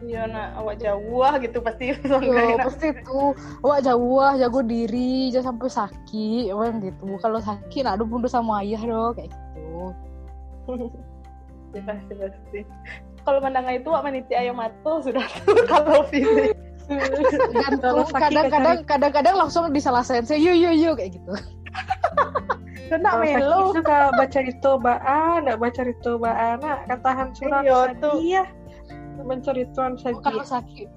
Iya 0.00 0.24
nak 0.32 0.56
awak 0.56 0.80
jauh 0.80 1.28
gitu 1.44 1.60
pasti. 1.60 1.92
Yo, 2.24 2.56
pasti 2.56 2.88
itu. 2.88 3.20
Awak 3.60 3.84
jauh 3.84 4.32
jago 4.40 4.60
diri 4.64 5.28
jangan 5.28 5.52
sampai 5.52 5.68
sakit. 5.68 6.48
Emang 6.48 6.80
gitu. 6.80 7.20
Kalau 7.20 7.36
sakit 7.36 7.84
nak 7.84 8.00
bundo 8.00 8.24
sama 8.24 8.64
ayah 8.64 8.80
dong 8.80 9.12
kayak 9.12 9.28
gitu. 9.28 9.68
Ya, 11.70 11.86
pasti 11.86 12.12
pasti. 12.18 12.60
Kalau 13.22 13.38
mendengar 13.38 13.70
itu 13.78 13.86
wak 13.86 14.02
meniti 14.02 14.34
ayam 14.34 14.58
mato 14.58 15.06
sudah 15.06 15.22
tuh 15.22 15.54
kalau 15.70 16.02
fisik 16.10 16.56
kadang-kadang 18.11 18.79
kadang-kadang 18.85 19.35
langsung 19.38 19.70
disalah 19.70 20.03
sense 20.03 20.35
yuk 20.35 20.57
yuk 20.57 20.74
yuk 20.74 20.94
kayak 20.98 21.14
gitu. 21.16 21.33
Kena 22.90 23.22
melo. 23.22 23.70
suka 23.70 24.11
baca 24.18 24.40
itu 24.42 24.72
baan, 24.83 25.46
nggak 25.46 25.59
baca 25.62 25.83
itu 25.87 26.12
baan, 26.18 26.59
katahan 26.90 27.29
surat 27.38 27.62
iya 28.18 28.42
mencari 29.22 29.68
tuan 29.76 29.94
saja. 29.94 30.18
Kalau 30.18 30.42
sakit, 30.42 30.88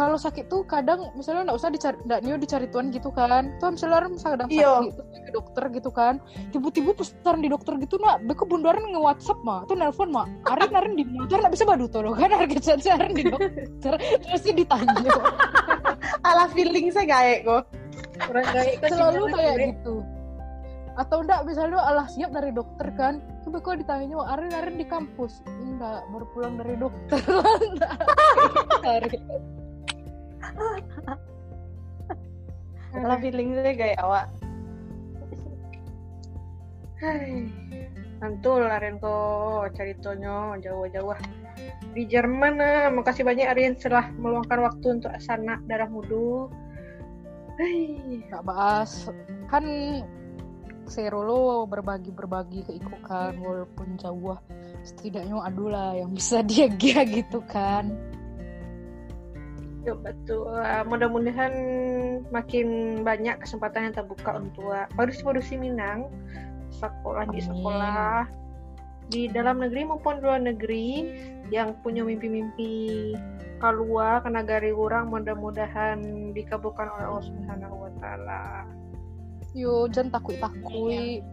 kalau 0.00 0.16
sakit 0.16 0.48
tuh 0.48 0.64
kadang 0.64 1.12
misalnya 1.12 1.52
nggak 1.52 1.60
usah 1.60 1.68
dicari 1.68 2.00
nggak 2.08 2.24
nio 2.24 2.40
dicari 2.40 2.64
tuan 2.72 2.88
gitu 2.88 3.12
kan. 3.12 3.52
Tuh 3.60 3.76
misalnya 3.76 4.00
orang 4.00 4.16
misalnya 4.16 4.40
kadang 4.40 4.48
sakit 4.48 4.96
terus 4.96 5.20
ke 5.20 5.32
dokter 5.36 5.68
gitu 5.76 5.92
kan. 5.92 6.24
Tiba-tiba 6.56 6.96
pesan 6.96 7.44
di 7.44 7.52
dokter 7.52 7.76
gitu 7.76 8.00
nak 8.00 8.24
beko 8.24 8.48
bundaran 8.48 8.80
nge 8.80 8.96
WhatsApp 8.96 9.44
mah 9.44 9.68
tuh 9.68 9.76
nelpon 9.76 10.08
mah 10.08 10.24
Arin 10.48 10.72
Arin 10.72 10.96
di 10.96 11.04
motor 11.04 11.44
nggak 11.44 11.52
bisa 11.52 11.68
badu 11.68 11.84
tuh 11.92 12.16
kan 12.16 12.32
harga 12.32 12.60
saja 12.64 12.96
Arin 12.96 13.12
di 13.12 13.28
dokter. 13.28 13.92
Terus 14.00 14.40
sih 14.40 14.56
ditanya. 14.56 15.12
Ala 16.24 16.48
feeling 16.56 16.88
saya 16.88 17.04
gaek 17.04 17.44
kok. 17.44 17.68
Orang 18.32 18.48
gaek 18.56 18.80
selalu 18.88 19.36
kayak 19.36 19.56
gitu. 19.68 20.00
Atau 20.96 21.28
enggak 21.28 21.44
misalnya 21.44 21.76
alah 21.76 22.08
siap 22.08 22.32
dari 22.32 22.56
dokter 22.56 22.88
kan. 22.96 23.20
Coba 23.44 23.60
kok 23.60 23.84
ditanya 23.84 24.16
Arin 24.32 24.56
Arin 24.56 24.80
di 24.80 24.88
kampus? 24.88 25.44
Enggak 25.44 26.08
baru 26.08 26.24
pulang 26.32 26.56
dari 26.56 26.80
dokter 26.80 27.20
lah 33.06 33.18
feeling 33.22 33.54
saya 33.54 33.74
kayak 33.74 33.98
awak. 34.02 34.26
Mantul 38.20 38.68
Aryan 38.68 39.00
kok 39.00 39.72
tonyo 40.04 40.60
jauh-jauh. 40.60 41.16
Di 41.96 42.02
Jerman 42.06 42.60
nah. 42.60 42.92
makasih 42.92 43.24
banyak 43.24 43.48
Aryan 43.48 43.74
setelah 43.80 44.12
meluangkan 44.20 44.60
waktu 44.68 44.86
untuk 45.00 45.12
sana 45.22 45.58
darah 45.64 45.88
mudu 45.88 46.52
nggak 47.60 48.44
bahas. 48.44 49.08
Kan 49.48 49.64
seru 50.90 51.22
lo 51.24 51.64
berbagi 51.64 52.12
berbagi 52.12 52.60
keikukan 52.68 53.40
walaupun 53.40 53.96
jauh. 53.96 54.36
Setidaknya 54.84 55.40
aduh 55.40 55.68
lah 55.72 55.90
yang 55.96 56.12
bisa 56.12 56.44
dia 56.48 56.68
gitu 57.08 57.40
kan 57.48 58.10
Ya 59.80 59.96
betul. 59.96 60.44
Uh, 60.44 60.84
mudah-mudahan 60.84 61.52
makin 62.28 63.00
banyak 63.00 63.40
kesempatan 63.40 63.90
yang 63.90 63.94
terbuka 63.96 64.36
untuk 64.36 64.68
produksi-produksi 64.92 65.56
Minang 65.56 66.12
sekolah 66.70 67.24
di 67.32 67.40
sekolah 67.42 68.28
di 69.10 69.26
dalam 69.26 69.58
negeri 69.58 69.82
maupun 69.90 70.22
luar 70.22 70.38
negeri 70.38 71.10
yang 71.50 71.74
punya 71.82 72.06
mimpi-mimpi 72.06 73.12
keluar 73.58 74.22
ke 74.22 74.30
negara 74.30 74.70
orang 74.70 75.10
mudah-mudahan 75.10 76.30
dikabulkan 76.32 76.86
oleh 76.86 77.06
Allah 77.10 77.24
Subhanahu 77.26 77.76
wa 77.76 77.92
taala. 77.98 78.44
Yo, 79.52 79.90
jangan 79.90 80.22
takut-takut. 80.22 81.26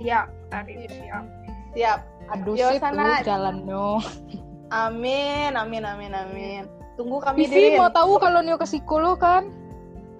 Siap, 0.00 0.26
hari 0.50 0.88
siap. 0.88 1.24
Siap. 1.76 2.00
Aduh, 2.32 2.56
Yo, 2.56 2.72
sana 2.80 3.20
jalan 3.20 3.68
no. 3.68 4.00
Amin, 4.74 5.54
amin, 5.54 5.86
amin, 5.86 6.10
amin. 6.10 6.62
Tunggu 6.98 7.22
kami 7.22 7.46
Vivi 7.46 7.70
Dirin. 7.70 7.78
mau 7.78 7.90
tahu 7.94 8.18
kalau 8.18 8.42
Nio 8.42 8.58
ke 8.58 8.66
psikolog 8.66 9.22
kan? 9.22 9.46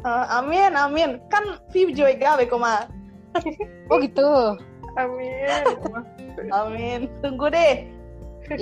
Eh, 0.06 0.26
amin, 0.30 0.78
amin. 0.78 1.18
Kan 1.26 1.58
Vivi 1.74 1.90
joy 1.90 2.14
gawe 2.14 2.42
koma. 2.46 2.86
Oh 3.90 3.98
gitu. 3.98 4.54
Amin. 4.94 5.66
Amin. 6.62 7.10
Tunggu 7.18 7.50
deh. 7.50 7.82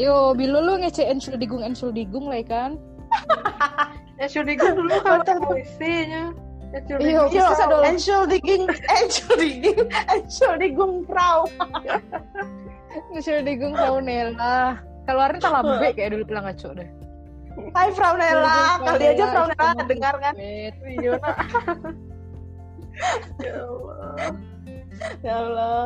Yo, 0.00 0.32
bilo 0.32 0.64
lu 0.64 0.80
ngece 0.80 1.04
ensul 1.04 1.36
digung 1.36 1.60
ensul 1.60 1.92
digung 1.92 2.32
lah 2.32 2.40
kan? 2.48 2.80
Ya 4.22 4.30
sudah 4.30 4.54
dulu 4.54 5.02
kalau 5.02 5.50
puisinya. 5.50 6.30
Ya 6.70 6.78
sudah 6.86 7.02
Iya, 7.02 7.22
Yo, 7.26 7.42
Bisa 7.42 7.64
dong. 7.66 7.82
Enshul 7.82 8.22
digging, 8.30 8.70
enshul 8.70 9.34
digging, 9.34 9.90
enshul 15.06 15.10
digung 15.10 15.10
prau. 15.10 15.10
Ensul 15.10 15.10
digung 15.10 15.10
Nela. 15.10 15.10
Kalau 15.10 15.20
hari 15.26 15.38
tak 15.38 15.52
lambe 15.52 15.88
kayak 15.94 16.10
dulu 16.14 16.24
bilang 16.24 16.44
ngaco 16.46 16.68
deh. 16.78 16.88
Hai 17.76 17.88
Frau 17.92 18.16
Nela, 18.16 18.80
kali 18.80 19.04
aja 19.12 19.24
Frau 19.28 19.46
Nela 19.52 19.84
dengar 19.84 20.14
kan? 20.20 20.34
Iya. 20.40 21.20
Ya 23.40 23.54
Allah. 23.60 24.32
Ya 25.20 25.34
Allah. 25.36 25.82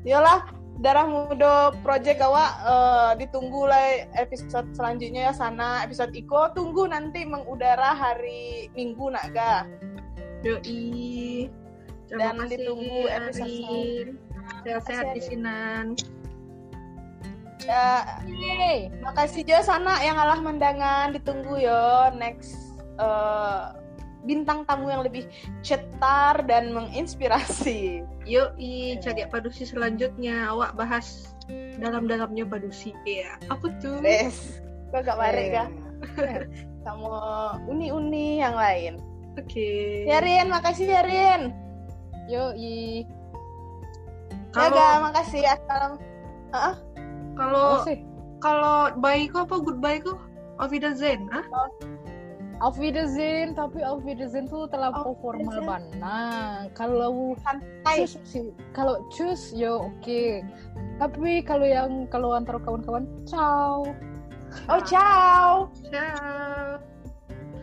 Yolah, 0.00 0.40
Darah 0.80 1.04
Muda 1.04 1.76
Project 1.84 2.24
awak 2.24 2.50
eh, 2.64 3.10
ditunggu 3.20 3.68
lah 3.68 4.08
episode 4.16 4.64
selanjutnya 4.72 5.28
ya 5.28 5.32
sana 5.36 5.84
episode 5.84 6.14
Iko 6.16 6.56
tunggu 6.56 6.88
nanti 6.88 7.26
mengudara 7.28 7.92
hari 7.92 8.72
Minggu 8.72 9.12
nak 9.12 9.34
ga. 9.34 9.68
Yoi. 10.40 11.50
Dan 12.08 12.48
ditunggu 12.48 13.06
episode. 13.12 14.16
Sehat-sehat 14.64 15.06
di 15.14 15.22
sinan. 15.22 15.94
Ya, 17.68 18.20
Yeay. 18.24 18.88
makasih 19.04 19.44
juga 19.44 19.60
sana 19.60 20.00
yang 20.00 20.16
alah 20.16 20.40
mendangan 20.40 21.12
ditunggu 21.12 21.60
yo 21.60 22.08
next 22.16 22.56
eh, 22.96 23.64
bintang 24.24 24.68
tamu 24.68 24.92
yang 24.92 25.04
lebih 25.04 25.28
cetar 25.64 26.44
dan 26.44 26.72
menginspirasi. 26.76 28.04
Yoi, 28.28 29.00
cari 29.00 29.24
padusi 29.28 29.64
selanjutnya. 29.64 30.52
Awak 30.52 30.76
bahas 30.76 31.32
dalam-dalamnya 31.80 32.44
padusi. 32.44 32.92
Ya, 33.08 33.40
apa 33.48 33.72
tuh? 33.80 34.00
Wes, 34.04 34.60
kok 34.92 35.08
gak 35.08 35.16
bareng 35.16 35.48
ga? 35.52 35.66
Kamu 36.84 37.08
uni-uni 37.68 38.40
yang 38.40 38.56
lain. 38.56 39.00
Oke. 39.36 40.04
Ya 40.08 40.20
Rin, 40.20 40.48
makasih 40.52 40.88
ya 40.88 41.02
Rin. 41.04 41.52
Yo, 42.28 42.52
i. 42.56 43.04
Ya 44.52 44.68
Kalau 44.68 44.76
ga, 44.76 44.88
makasih. 45.12 45.42
Assalam. 45.44 45.92
Kalau 47.40 47.68
sih? 47.88 47.98
kalau 48.44 48.92
bye 49.00 49.24
kok 49.24 49.48
apa 49.48 49.56
goodbye 49.64 50.00
kok? 50.04 50.20
Auf 50.60 50.76
Wiedersehen, 50.76 51.24
ah? 51.32 51.44
Auf 52.60 52.76
Wiedersehen, 52.76 53.56
tapi 53.56 53.80
Auf 53.80 54.04
Wiedersehen 54.04 54.44
tuh 54.44 54.68
terlampau 54.68 55.16
Auf 55.16 55.24
formal 55.24 55.64
banget. 55.64 56.68
Kalau 56.76 57.32
Santai. 57.40 58.04
kalau 58.76 59.00
cus 59.08 59.56
yo 59.56 59.88
oke. 59.88 60.44
Tapi 61.00 61.40
kalau 61.40 61.64
yang 61.64 62.04
kalau 62.12 62.36
antar 62.36 62.60
kawan-kawan, 62.60 63.08
ciao. 63.24 63.88
Oh, 64.68 64.80
ciao. 64.84 65.72
Ciao. 65.88 66.76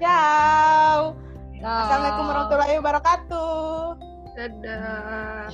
Ciao. 0.01 1.13
Dah. 1.61 1.78
Assalamualaikum 1.86 2.25
warahmatullahi 2.25 2.75
wabarakatuh. 2.82 3.97
Dadah. 4.34 5.49